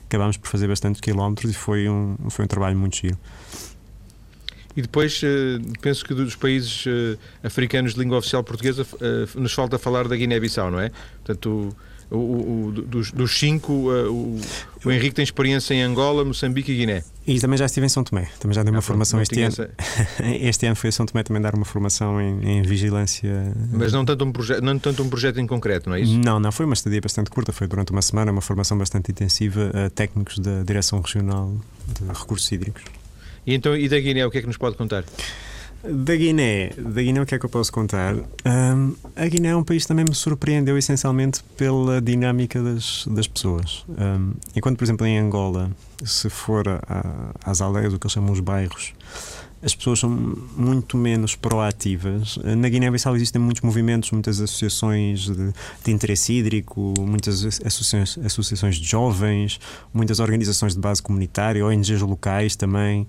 acabámos 0.05 0.37
por 0.37 0.47
fazer 0.47 0.67
bastante 0.69 1.01
quilómetros 1.01 1.51
e 1.51 1.53
foi 1.53 1.89
um, 1.89 2.15
foi 2.29 2.45
um 2.45 2.47
trabalho 2.47 2.77
muito 2.77 2.95
giro. 2.95 3.17
E 4.77 4.81
depois, 4.83 5.19
eh, 5.23 5.59
penso 5.81 6.05
que 6.05 6.13
dos 6.13 6.35
países 6.35 6.85
eh, 6.85 7.17
africanos 7.41 7.95
de 7.95 7.99
língua 7.99 8.19
oficial 8.19 8.43
portuguesa, 8.43 8.85
eh, 9.01 9.27
nos 9.33 9.51
falta 9.51 9.79
falar 9.79 10.07
da 10.07 10.15
Guiné-Bissau, 10.15 10.69
não 10.69 10.79
é? 10.79 10.91
Portanto, 11.25 11.75
o, 12.11 12.15
o, 12.15 12.67
o, 12.67 12.71
dos, 12.71 13.11
dos, 13.11 13.39
cinco, 13.39 13.73
o, 13.73 14.39
o 14.85 14.91
Henrique 14.91 15.15
tem 15.15 15.23
experiência 15.23 15.73
em 15.73 15.81
Angola, 15.81 16.23
Moçambique 16.23 16.71
e 16.71 16.75
Guiné. 16.75 17.03
E 17.25 17.39
também 17.39 17.57
já 17.57 17.65
estive 17.65 17.87
em 17.87 17.89
São 17.89 18.03
Tomé. 18.03 18.29
Também 18.39 18.53
já 18.53 18.61
dei 18.61 18.71
uma 18.71 18.77
ah, 18.77 18.81
formação 18.83 19.19
este 19.19 19.41
ano. 19.41 19.47
Essa... 19.47 19.71
este 20.39 20.67
ano 20.67 20.75
foi 20.75 20.89
a 20.89 20.91
São 20.91 21.07
Tomé 21.07 21.23
também 21.23 21.41
dar 21.41 21.55
uma 21.55 21.65
formação 21.65 22.21
em, 22.21 22.59
em 22.59 22.61
vigilância. 22.61 23.51
Mas 23.73 23.91
não 23.91 24.05
tanto, 24.05 24.25
um 24.25 24.31
não 24.61 24.77
tanto 24.77 25.01
um 25.01 25.09
projeto 25.09 25.39
em 25.39 25.47
concreto, 25.47 25.89
não 25.89 25.95
é 25.95 26.01
isso? 26.01 26.19
Não, 26.19 26.39
não. 26.39 26.51
Foi 26.51 26.67
uma 26.67 26.75
estadia 26.75 27.01
bastante 27.01 27.31
curta. 27.31 27.51
Foi 27.51 27.65
durante 27.65 27.91
uma 27.91 28.03
semana, 28.03 28.31
uma 28.31 28.41
formação 28.41 28.77
bastante 28.77 29.09
intensiva 29.09 29.71
a 29.73 29.89
técnicos 29.89 30.37
da 30.37 30.61
Direção 30.61 31.01
Regional 31.01 31.51
de 31.87 32.07
Recursos 32.07 32.49
Hídricos. 32.51 32.83
E, 33.47 33.53
então, 33.53 33.75
e 33.77 33.87
da 33.87 33.97
Guiné, 33.97 34.25
o 34.25 34.29
que 34.29 34.39
é 34.39 34.41
que 34.41 34.47
nos 34.47 34.57
pode 34.57 34.75
contar? 34.75 35.05
Da 35.81 36.15
Guiné, 36.15 36.71
da 36.77 37.01
Guiné 37.01 37.21
o 37.21 37.25
que 37.25 37.33
é 37.33 37.39
que 37.39 37.45
eu 37.45 37.49
posso 37.49 37.71
contar? 37.71 38.13
Um, 38.13 38.93
a 39.15 39.25
Guiné 39.25 39.49
é 39.49 39.55
um 39.55 39.63
país 39.63 39.83
que 39.83 39.87
também 39.87 40.03
me 40.07 40.13
surpreendeu 40.13 40.77
essencialmente 40.77 41.41
pela 41.55 42.01
dinâmica 42.01 42.61
das, 42.61 43.07
das 43.07 43.25
pessoas. 43.25 43.85
Um, 43.87 44.33
enquanto, 44.53 44.77
por 44.77 44.83
exemplo, 44.83 45.07
em 45.07 45.17
Angola, 45.17 45.71
se 46.03 46.29
for 46.29 46.67
a, 46.67 47.31
às 47.41 47.61
aldeias, 47.61 47.93
o 47.93 47.99
que 47.99 48.05
eles 48.05 48.11
chamam 48.11 48.33
os 48.33 48.41
bairros, 48.41 48.93
as 49.61 49.73
pessoas 49.73 49.99
são 49.99 50.09
muito 50.09 50.97
menos 50.97 51.35
proativas. 51.35 52.37
Na 52.37 52.69
Guiné-Bissau 52.69 53.15
existem 53.15 53.41
muitos 53.41 53.61
movimentos, 53.61 54.11
muitas 54.11 54.39
associações 54.39 55.21
de, 55.21 55.53
de 55.83 55.91
interesse 55.91 56.33
hídrico, 56.33 56.93
muitas 56.99 57.43
associações, 57.43 58.17
associações 58.25 58.75
de 58.75 58.87
jovens, 58.87 59.59
muitas 59.93 60.19
organizações 60.19 60.75
de 60.75 60.79
base 60.79 61.01
comunitária, 61.01 61.65
ONGs 61.65 62.01
locais 62.01 62.55
também. 62.55 63.07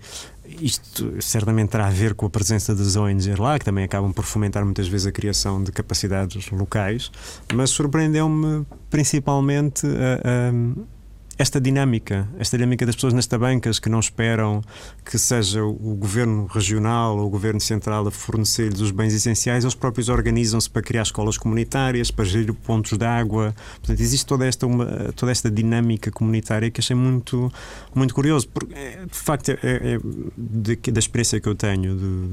Isto 0.62 1.20
certamente 1.20 1.70
terá 1.70 1.88
a 1.88 1.90
ver 1.90 2.14
com 2.14 2.24
a 2.24 2.30
presença 2.30 2.74
das 2.74 2.96
ONGs 2.96 3.38
lá, 3.38 3.58
que 3.58 3.66
também 3.66 3.84
acabam 3.84 4.12
por 4.12 4.24
fomentar 4.24 4.64
muitas 4.64 4.88
vezes 4.88 5.06
a 5.06 5.12
criação 5.12 5.62
de 5.62 5.70
capacidades 5.70 6.50
locais, 6.50 7.12
mas 7.52 7.68
surpreendeu-me 7.68 8.64
principalmente 8.88 9.86
a, 9.86 10.48
a 10.48 10.97
esta 11.38 11.60
dinâmica, 11.60 12.28
esta 12.36 12.58
dinâmica 12.58 12.84
das 12.84 12.96
pessoas 12.96 13.14
nas 13.14 13.26
tabancas 13.26 13.78
que 13.78 13.88
não 13.88 14.00
esperam 14.00 14.60
que 15.04 15.16
seja 15.16 15.62
o 15.62 15.94
governo 15.94 16.46
regional 16.46 17.16
ou 17.16 17.26
o 17.26 17.30
governo 17.30 17.60
central 17.60 18.08
a 18.08 18.10
fornecer-lhes 18.10 18.80
os 18.80 18.90
bens 18.90 19.14
essenciais, 19.14 19.62
eles 19.62 19.74
próprios 19.74 20.08
organizam-se 20.08 20.68
para 20.68 20.82
criar 20.82 21.02
escolas 21.02 21.38
comunitárias, 21.38 22.10
para 22.10 22.24
gerir 22.24 22.52
pontos 22.52 22.98
de 22.98 23.06
água. 23.06 23.54
Portanto, 23.76 24.00
existe 24.00 24.26
toda 24.26 24.44
esta, 24.44 24.66
uma, 24.66 25.12
toda 25.14 25.30
esta 25.30 25.48
dinâmica 25.48 26.10
comunitária 26.10 26.72
que 26.72 26.80
achei 26.80 26.96
muito, 26.96 27.52
muito 27.94 28.14
curioso, 28.14 28.48
porque 28.48 28.74
é, 28.74 29.06
de 29.06 29.18
facto, 29.18 29.50
é, 29.50 29.58
é, 29.62 29.98
de, 30.36 30.76
da 30.90 30.98
experiência 30.98 31.40
que 31.40 31.48
eu 31.48 31.54
tenho 31.54 31.94
do, 31.94 32.26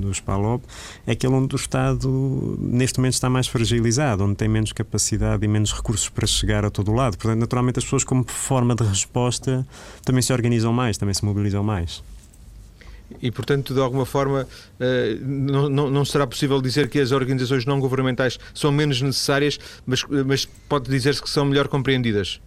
do 0.00 0.14
SPALOP, 0.14 0.64
é 1.06 1.12
aquele 1.12 1.34
onde 1.34 1.54
o 1.54 1.56
Estado 1.56 2.56
neste 2.58 2.98
momento 2.98 3.12
está 3.12 3.28
mais 3.28 3.46
fragilizado, 3.46 4.24
onde 4.24 4.36
tem 4.36 4.48
menos 4.48 4.72
capacidade 4.72 5.44
e 5.44 5.48
menos 5.48 5.74
recursos 5.74 6.08
para 6.08 6.26
chegar 6.26 6.64
a 6.64 6.70
todo 6.70 6.92
lado. 6.92 7.18
Portanto, 7.18 7.40
naturalmente, 7.40 7.78
as 7.78 7.84
pessoas, 7.84 8.04
como 8.04 8.24
forma 8.38 8.74
de 8.74 8.84
resposta 8.84 9.66
também 10.04 10.22
se 10.22 10.32
organizam 10.32 10.72
mais, 10.72 10.96
também 10.96 11.14
se 11.14 11.24
mobilizam 11.24 11.62
mais. 11.62 12.02
E, 13.22 13.30
portanto, 13.30 13.72
de 13.72 13.80
alguma 13.80 14.04
forma, 14.04 14.46
eh, 14.78 15.16
não, 15.22 15.68
não, 15.68 15.90
não, 15.90 16.04
será 16.04 16.26
possível 16.26 16.60
dizer 16.60 16.88
que 16.90 17.00
as 17.00 17.10
organizações 17.10 17.64
não 17.64 17.80
governamentais 17.80 18.38
são 18.54 18.70
menos 18.70 19.00
necessárias, 19.00 19.58
mas, 19.86 20.04
mas 20.26 20.44
pode 20.68 20.90
dizer-se 20.90 21.22
que 21.22 21.30
são 21.30 21.46
melhor 21.46 21.68
compreendidas? 21.68 22.38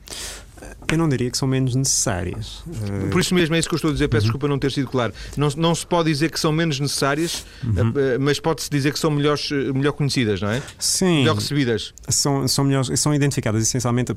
Eu 0.92 0.98
não 0.98 1.08
diria 1.08 1.32
que 1.32 1.38
são 1.38 1.48
menos 1.48 1.74
necessárias. 1.74 2.64
Por 3.12 3.22
isso 3.22 3.34
mesmo 3.34 3.56
é 3.56 3.60
isso 3.60 3.68
que 3.70 3.74
eu 3.74 3.78
estou 3.78 3.90
a 3.90 3.94
dizer, 3.94 4.08
peço 4.08 4.26
uhum. 4.26 4.32
desculpa 4.32 4.48
não 4.48 4.60
ter 4.60 4.72
sido 4.72 4.88
claro. 4.88 5.14
Não, 5.38 5.48
não 5.56 5.74
se 5.74 5.86
pode 5.86 6.10
dizer 6.10 6.30
que 6.30 6.40
são 6.40 6.52
menos 6.52 6.80
necessárias, 6.80 7.46
uhum. 7.64 7.94
Eh, 7.96 8.18
mas 8.18 8.40
pode-se 8.40 8.70
dizer 8.70 8.92
que 8.92 9.00
são 9.00 9.10
melhores, 9.10 9.50
eh, 9.52 9.72
melhor 9.74 9.94
conhecidas, 9.94 10.42
não 10.42 10.50
é? 10.50 10.62
Sim. 10.78 11.20
Melhor 11.20 11.36
recebidas. 11.36 11.94
São, 12.10 12.48
são, 12.48 12.66
melhores, 12.66 13.00
são 13.00 13.14
identificadas 13.14 13.64
essencialmente 13.64 14.14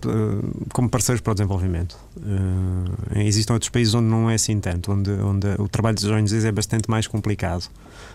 como 0.72 0.88
parceiros 0.88 1.20
para 1.20 1.30
o 1.30 1.34
desenvolvimento. 1.34 1.96
Uh, 2.16 3.18
existem 3.20 3.54
outros 3.54 3.70
países 3.70 3.94
onde 3.94 4.06
não 4.06 4.28
é 4.28 4.34
assim 4.34 4.58
tanto, 4.58 4.92
onde, 4.92 5.10
onde 5.10 5.46
o 5.58 5.68
trabalho 5.68 5.94
dos 5.94 6.04
ONGs 6.04 6.44
é 6.44 6.52
bastante 6.52 6.90
mais 6.90 7.06
complicado. 7.06 7.68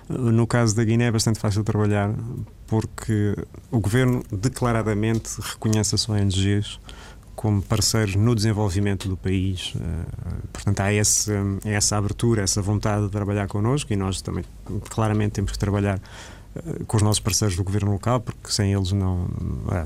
No 0.09 0.45
caso 0.45 0.75
da 0.75 0.83
Guiné 0.83 1.05
é 1.05 1.11
bastante 1.11 1.39
fácil 1.39 1.63
trabalhar 1.63 2.13
porque 2.67 3.35
o 3.71 3.79
governo 3.79 4.23
declaradamente 4.31 5.29
reconhece 5.39 5.95
as 5.95 6.07
ONGs 6.09 6.79
como 7.39 7.61
parceiros 7.61 8.15
no 8.15 8.35
desenvolvimento 8.35 9.07
do 9.07 9.15
país. 9.15 9.71
Eh, 9.73 10.39
portanto, 10.51 10.81
há 10.81 10.91
esse, 10.91 11.31
essa 11.63 11.95
abertura, 11.95 12.41
essa 12.41 12.61
vontade 12.61 13.05
de 13.05 13.11
trabalhar 13.11 13.47
connosco 13.47 13.93
e 13.93 13.95
nós 13.95 14.21
também, 14.21 14.43
claramente, 14.89 15.31
temos 15.35 15.53
que 15.53 15.57
trabalhar 15.57 16.01
eh, 16.53 16.83
com 16.85 16.97
os 16.97 17.01
nossos 17.01 17.21
parceiros 17.21 17.55
do 17.55 17.63
governo 17.63 17.93
local, 17.93 18.19
porque 18.19 18.51
sem 18.51 18.73
eles 18.73 18.91
não. 18.91 19.29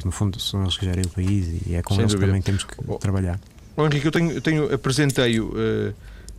No 0.03 0.11
fundo, 0.11 0.39
são 0.39 0.63
eles 0.63 0.75
que 0.75 0.83
gerem 0.83 1.03
o 1.05 1.09
país 1.09 1.61
e 1.67 1.75
é 1.75 1.83
com 1.83 1.93
sem 1.93 2.01
eles 2.01 2.13
dúvida. 2.13 2.25
também 2.25 2.41
que 2.41 2.45
temos 2.47 2.63
que 2.63 2.73
oh, 2.87 2.97
trabalhar. 2.97 3.39
Bom, 3.77 3.85
Henrique, 3.85 4.07
eu 4.07 4.11
tenho, 4.11 4.31
eu 4.31 4.41
tenho 4.41 4.73
apresentei-o. 4.73 5.49
Uh 5.49 5.93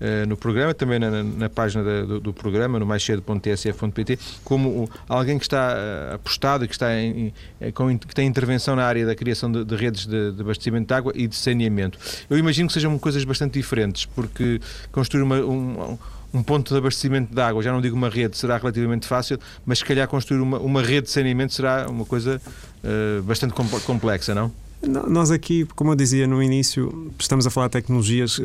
eh, 0.06 0.26
no 0.26 0.36
programa, 0.36 0.74
também 0.74 0.98
na, 0.98 1.22
na 1.22 1.48
página 1.48 1.82
da, 1.82 2.02
do, 2.02 2.20
do, 2.20 2.32
programa, 2.34 2.78
no 2.78 2.84
maiscedo.tsf.pt, 2.84 4.18
como 4.44 4.86
alguém 5.08 5.38
que 5.38 5.46
está 5.46 5.74
uh, 5.74 6.14
apostado 6.16 6.68
que, 6.68 6.74
está 6.74 6.94
em, 6.94 7.32
em, 7.58 7.72
com, 7.72 7.98
que 7.98 8.14
tem 8.14 8.26
intervenção 8.26 8.76
na 8.76 8.84
área 8.84 9.06
da 9.06 9.14
criação 9.14 9.50
de, 9.50 9.64
de 9.64 9.74
redes 9.74 10.06
de, 10.06 10.32
de, 10.32 10.42
abastecimento 10.42 10.88
de 10.88 10.92
água 10.92 11.10
e 11.14 11.26
de 11.26 11.34
saneamento. 11.34 11.98
Eu 12.28 12.36
imagino 12.36 12.68
que 12.68 12.74
sejam 12.74 12.98
coisas 12.98 13.24
bastante 13.24 13.54
diferentes, 13.54 14.04
porque 14.04 14.60
construir 14.92 15.22
uma, 15.22 15.36
um, 15.36 15.96
um 16.34 16.42
ponto 16.42 16.70
de 16.70 16.78
abastecimento 16.78 17.34
de 17.34 17.40
água, 17.40 17.62
já 17.62 17.72
não 17.72 17.80
digo 17.80 17.96
uma 17.96 18.10
rede, 18.10 18.36
será 18.36 18.58
relativamente 18.58 19.06
fácil, 19.06 19.38
mas 19.64 19.78
se 19.78 19.86
calhar 19.86 20.06
construir 20.06 20.40
uma, 20.40 20.58
uma 20.58 20.82
rede 20.82 21.06
de 21.06 21.12
saneamento 21.12 21.54
será 21.54 21.86
uma 21.88 22.04
coisa 22.04 22.38
uh, 22.84 23.22
bastante 23.22 23.54
complexa, 23.54 24.34
não? 24.34 24.52
Nós 24.86 25.30
aqui, 25.30 25.64
como 25.74 25.92
eu 25.92 25.94
dizia 25.94 26.26
no 26.26 26.42
início, 26.42 27.10
estamos 27.18 27.46
a 27.46 27.50
falar 27.50 27.68
de 27.68 27.72
tecnologias 27.72 28.38
uh, 28.38 28.42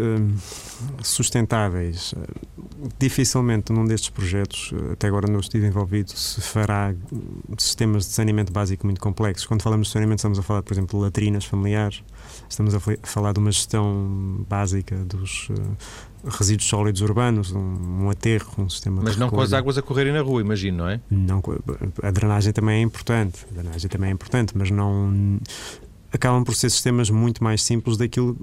sustentáveis. 1.04 2.13
Dificilmente 2.97 3.73
num 3.73 3.86
destes 3.86 4.10
projetos, 4.10 4.73
até 4.91 5.08
agora 5.08 5.30
não 5.30 5.39
estive 5.39 5.67
envolvido, 5.67 6.12
se 6.12 6.39
fará 6.41 6.93
sistemas 7.58 8.06
de 8.08 8.13
saneamento 8.13 8.54
básico 8.54 8.86
muito 8.86 9.02
complexos. 9.02 9.45
Quando 9.45 9.62
falamos 9.62 9.88
de 9.88 9.93
saneamento, 9.93 10.19
estamos 10.19 10.39
a 10.39 10.43
falar, 10.43 10.63
por 10.63 10.73
exemplo, 10.73 10.97
de 10.97 11.06
latrinas 11.06 11.43
familiares, 11.43 12.02
estamos 12.49 12.73
a 12.73 12.80
falar 13.04 13.34
de 13.34 13.39
uma 13.39 13.52
gestão 13.52 14.45
básica 14.47 14.95
dos 14.97 15.49
uh, 15.49 15.56
resíduos 16.30 16.67
sólidos 16.67 17.02
urbanos, 17.02 17.52
um, 17.52 18.06
um 18.06 18.10
aterro, 18.10 18.49
um 18.58 18.69
sistema 18.69 19.02
Mas 19.04 19.17
não 19.17 19.30
com 19.30 19.41
as 19.41 19.52
águas 19.52 19.78
a 19.78 19.82
correrem 19.82 20.13
na 20.13 20.21
rua, 20.21 20.41
imagino, 20.41 20.80
não 20.80 20.89
é? 20.89 21.02
Não, 21.10 21.41
a 22.02 22.12
drenagem 22.12 22.54
também 22.54 22.80
é 22.80 22.82
importante, 22.82 23.45
a 23.52 23.62
drenagem 23.62 23.89
também 23.89 24.10
é 24.10 24.13
importante, 24.13 24.54
mas 24.56 24.71
não 24.71 25.39
acabam 26.12 26.43
por 26.43 26.56
ser 26.56 26.69
sistemas 26.69 27.10
muito 27.10 27.43
mais 27.43 27.62
simples 27.62 27.98
daquilo, 27.98 28.36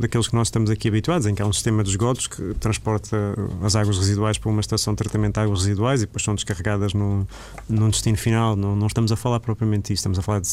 daqueles 0.00 0.28
que 0.28 0.34
nós 0.34 0.48
estamos 0.48 0.70
aqui 0.70 0.88
habituados, 0.88 1.26
em 1.26 1.34
que 1.34 1.42
há 1.42 1.46
um 1.46 1.52
sistema 1.52 1.82
de 1.82 1.90
esgotos 1.90 2.26
que 2.26 2.54
transporta 2.54 3.16
as 3.62 3.74
águas 3.74 3.98
residuais 3.98 4.38
para 4.38 4.50
uma 4.50 4.60
estação 4.60 4.92
de 4.92 4.98
tratamento 4.98 5.34
de 5.34 5.40
águas 5.40 5.60
residuais 5.60 6.02
e 6.02 6.06
depois 6.06 6.22
são 6.22 6.34
descarregadas 6.34 6.92
no, 6.92 7.26
num 7.68 7.88
destino 7.88 8.18
final. 8.18 8.54
Não, 8.54 8.76
não 8.76 8.86
estamos 8.86 9.10
a 9.12 9.16
falar 9.16 9.40
propriamente 9.40 9.92
disso, 9.92 10.00
estamos 10.00 10.18
a 10.18 10.22
falar 10.22 10.40
de 10.40 10.52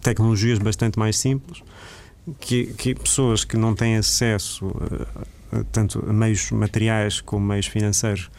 tecnologias 0.00 0.58
bastante 0.58 0.98
mais 0.98 1.16
simples 1.18 1.62
que, 2.40 2.66
que 2.74 2.94
pessoas 2.94 3.44
que 3.44 3.56
não 3.56 3.74
têm 3.74 3.96
acesso 3.96 4.72
a, 5.52 5.58
a, 5.58 5.64
tanto 5.64 6.04
a 6.08 6.12
meios 6.12 6.50
materiais 6.50 7.20
como 7.20 7.46
meios 7.46 7.66
financeiros 7.66 8.30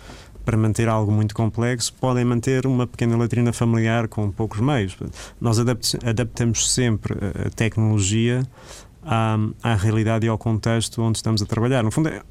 para 0.45 0.57
manter 0.57 0.87
algo 0.87 1.11
muito 1.11 1.33
complexo, 1.33 1.93
podem 1.93 2.25
manter 2.25 2.65
uma 2.65 2.85
pequena 2.85 3.17
latrina 3.17 3.53
familiar 3.53 4.07
com 4.07 4.29
poucos 4.31 4.59
meios. 4.59 4.97
Nós 5.39 5.57
adaptamos 5.59 6.71
sempre 6.71 7.15
a 7.45 7.49
tecnologia 7.49 8.45
à, 9.05 9.37
à, 9.61 9.75
realidade 9.75 10.25
e 10.25 10.29
ao 10.29 10.37
contexto 10.37 11.01
onde 11.01 11.17
estamos 11.17 11.41
a 11.41 11.45
trabalhar. 11.45 11.83
No 11.83 11.91
fundo, 11.91 12.09
é, 12.09 12.21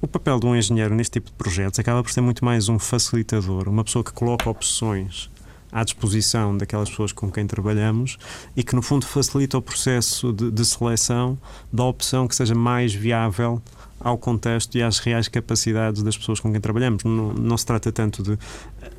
o 0.00 0.08
papel 0.08 0.38
de 0.38 0.46
um 0.46 0.56
engenheiro 0.56 0.94
neste 0.94 1.12
tipo 1.20 1.30
de 1.30 1.36
projetos 1.36 1.78
acaba 1.78 2.02
por 2.02 2.10
ser 2.10 2.20
muito 2.20 2.44
mais 2.44 2.68
um 2.68 2.78
facilitador, 2.78 3.68
uma 3.68 3.84
pessoa 3.84 4.04
que 4.04 4.12
coloca 4.12 4.48
opções 4.48 5.30
à 5.72 5.82
disposição 5.82 6.56
daquelas 6.56 6.90
pessoas 6.90 7.12
com 7.12 7.30
quem 7.30 7.46
trabalhamos 7.46 8.18
e 8.54 8.62
que, 8.62 8.74
no 8.76 8.82
fundo, 8.82 9.06
facilita 9.06 9.56
o 9.56 9.62
processo 9.62 10.32
de, 10.32 10.50
de 10.50 10.64
seleção 10.66 11.38
da 11.72 11.84
opção 11.84 12.28
que 12.28 12.36
seja 12.36 12.54
mais 12.54 12.92
viável 12.92 13.60
ao 14.02 14.18
contexto 14.18 14.76
e 14.76 14.82
às 14.82 14.98
reais 14.98 15.28
capacidades 15.28 16.02
das 16.02 16.16
pessoas 16.16 16.40
com 16.40 16.50
quem 16.50 16.60
trabalhamos. 16.60 17.04
Não, 17.04 17.32
não 17.32 17.56
se 17.56 17.64
trata 17.64 17.92
tanto 17.92 18.22
de. 18.22 18.38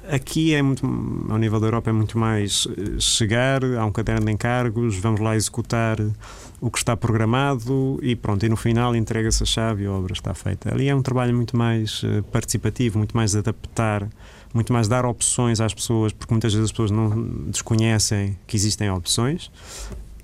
Aqui 0.09 0.53
é 0.53 0.61
muito, 0.61 0.85
ao 1.29 1.37
nível 1.37 1.59
da 1.59 1.67
Europa, 1.67 1.89
é 1.89 1.93
muito 1.93 2.17
mais 2.17 2.67
eh, 2.69 2.99
chegar, 2.99 3.63
há 3.63 3.85
um 3.85 3.91
caderno 3.91 4.25
de 4.25 4.31
encargos, 4.31 4.97
vamos 4.97 5.19
lá 5.19 5.35
executar 5.35 5.97
o 6.61 6.71
que 6.71 6.77
está 6.77 6.95
programado 6.95 7.99
e 8.01 8.15
pronto, 8.15 8.45
e 8.45 8.49
no 8.49 8.55
final 8.55 8.95
entrega-se 8.95 9.43
a 9.43 9.45
chave 9.45 9.83
e 9.83 9.85
a 9.85 9.91
obra 9.91 10.13
está 10.13 10.33
feita. 10.33 10.73
Ali 10.73 10.87
é 10.87 10.95
um 10.95 11.01
trabalho 11.01 11.35
muito 11.35 11.57
mais 11.57 12.01
eh, 12.05 12.21
participativo, 12.31 12.97
muito 12.97 13.15
mais 13.15 13.35
adaptar, 13.35 14.07
muito 14.53 14.71
mais 14.71 14.87
dar 14.87 15.05
opções 15.05 15.59
às 15.59 15.73
pessoas, 15.73 16.13
porque 16.13 16.33
muitas 16.33 16.53
vezes 16.53 16.65
as 16.65 16.71
pessoas 16.71 16.91
não 16.91 17.09
desconhecem 17.47 18.37
que 18.47 18.55
existem 18.55 18.89
opções 18.89 19.51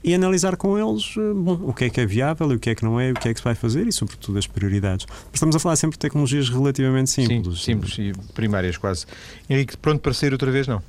e 0.03 0.13
analisar 0.13 0.55
com 0.55 0.77
eles 0.77 1.13
eh, 1.17 1.33
bom, 1.33 1.59
o 1.63 1.73
que 1.73 1.85
é 1.85 1.89
que 1.89 2.01
é 2.01 2.05
viável 2.05 2.51
e 2.51 2.55
o 2.55 2.59
que 2.59 2.69
é 2.69 2.75
que 2.75 2.83
não 2.83 2.99
é, 2.99 3.11
o 3.11 3.15
que 3.15 3.29
é 3.29 3.33
que 3.33 3.39
se 3.39 3.43
vai 3.43 3.55
fazer 3.55 3.87
e, 3.87 3.91
sobretudo, 3.91 4.37
as 4.37 4.47
prioridades. 4.47 5.05
Mas 5.09 5.35
estamos 5.35 5.55
a 5.55 5.59
falar 5.59 5.75
sempre 5.75 5.95
de 5.95 5.99
tecnologias 5.99 6.49
relativamente 6.49 7.09
simples. 7.09 7.59
Sim, 7.59 7.73
simples 7.73 7.97
e 7.97 8.33
primárias 8.33 8.77
quase. 8.77 9.05
Henrique, 9.49 9.77
pronto 9.77 10.01
para 10.01 10.13
sair 10.13 10.31
outra 10.31 10.51
vez, 10.51 10.67
não? 10.67 10.81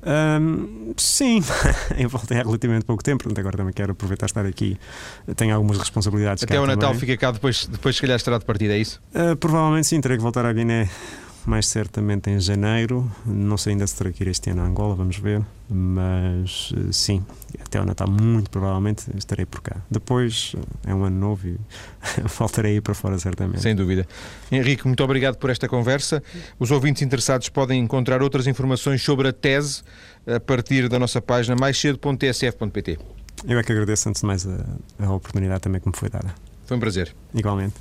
Um, 0.00 0.94
sim, 0.96 1.42
eu 1.98 2.08
voltei 2.08 2.38
há 2.38 2.42
relativamente 2.42 2.84
pouco 2.84 3.02
tempo, 3.02 3.24
portanto 3.24 3.38
agora 3.40 3.56
também 3.56 3.72
quero 3.72 3.92
aproveitar 3.92 4.26
estar 4.26 4.46
aqui. 4.46 4.78
Tenho 5.36 5.54
algumas 5.54 5.76
responsabilidades. 5.78 6.44
Até 6.44 6.60
o 6.60 6.66
Natal 6.66 6.90
também. 6.90 7.00
fica 7.00 7.16
cá, 7.16 7.30
depois, 7.30 7.66
depois 7.66 7.96
se 7.96 8.02
calhar 8.02 8.16
estará 8.16 8.38
de 8.38 8.44
partida, 8.44 8.74
é 8.74 8.78
isso? 8.78 9.00
Uh, 9.14 9.36
provavelmente 9.36 9.86
sim, 9.86 10.00
terei 10.00 10.16
que 10.16 10.22
voltar 10.22 10.44
à 10.46 10.52
Guiné 10.52 10.88
mais 11.46 11.66
certamente 11.66 12.30
em 12.30 12.38
janeiro. 12.38 13.10
Não 13.24 13.56
sei 13.56 13.72
ainda 13.72 13.86
se 13.86 13.96
terá 13.96 14.12
que 14.12 14.22
ir 14.22 14.28
este 14.28 14.50
ano 14.50 14.62
a 14.62 14.64
Angola, 14.64 14.94
vamos 14.94 15.16
ver. 15.18 15.42
Mas 15.70 16.72
eh, 16.76 16.92
sim, 16.92 17.24
até 17.60 17.80
o 17.80 17.84
Natal, 17.84 18.08
muito 18.08 18.50
provavelmente 18.50 19.04
estarei 19.16 19.44
por 19.44 19.60
cá. 19.60 19.76
Depois 19.90 20.54
é 20.86 20.94
um 20.94 21.04
ano 21.04 21.18
novo 21.18 21.46
e 21.46 21.58
voltarei 22.38 22.72
aí 22.74 22.80
para 22.80 22.94
fora, 22.94 23.18
certamente. 23.18 23.60
Sem 23.60 23.74
dúvida. 23.74 24.06
Henrique, 24.50 24.86
muito 24.86 25.02
obrigado 25.04 25.36
por 25.36 25.50
esta 25.50 25.68
conversa. 25.68 26.22
Os 26.58 26.70
ouvintes 26.70 27.02
interessados 27.02 27.48
podem 27.48 27.80
encontrar 27.80 28.22
outras 28.22 28.46
informações 28.46 29.02
sobre 29.02 29.28
a 29.28 29.32
tese 29.32 29.82
a 30.26 30.40
partir 30.40 30.88
da 30.88 30.98
nossa 30.98 31.20
página 31.20 31.56
maiscedo.tsf.pt. 31.56 32.98
Eu 33.46 33.58
é 33.58 33.62
que 33.62 33.72
agradeço, 33.72 34.08
antes 34.08 34.20
de 34.20 34.26
mais, 34.26 34.46
a, 34.46 34.64
a 34.98 35.12
oportunidade 35.12 35.60
também 35.60 35.80
que 35.80 35.88
me 35.88 35.96
foi 35.96 36.08
dada. 36.08 36.34
Foi 36.66 36.76
um 36.76 36.80
prazer. 36.80 37.14
Igualmente. 37.34 37.74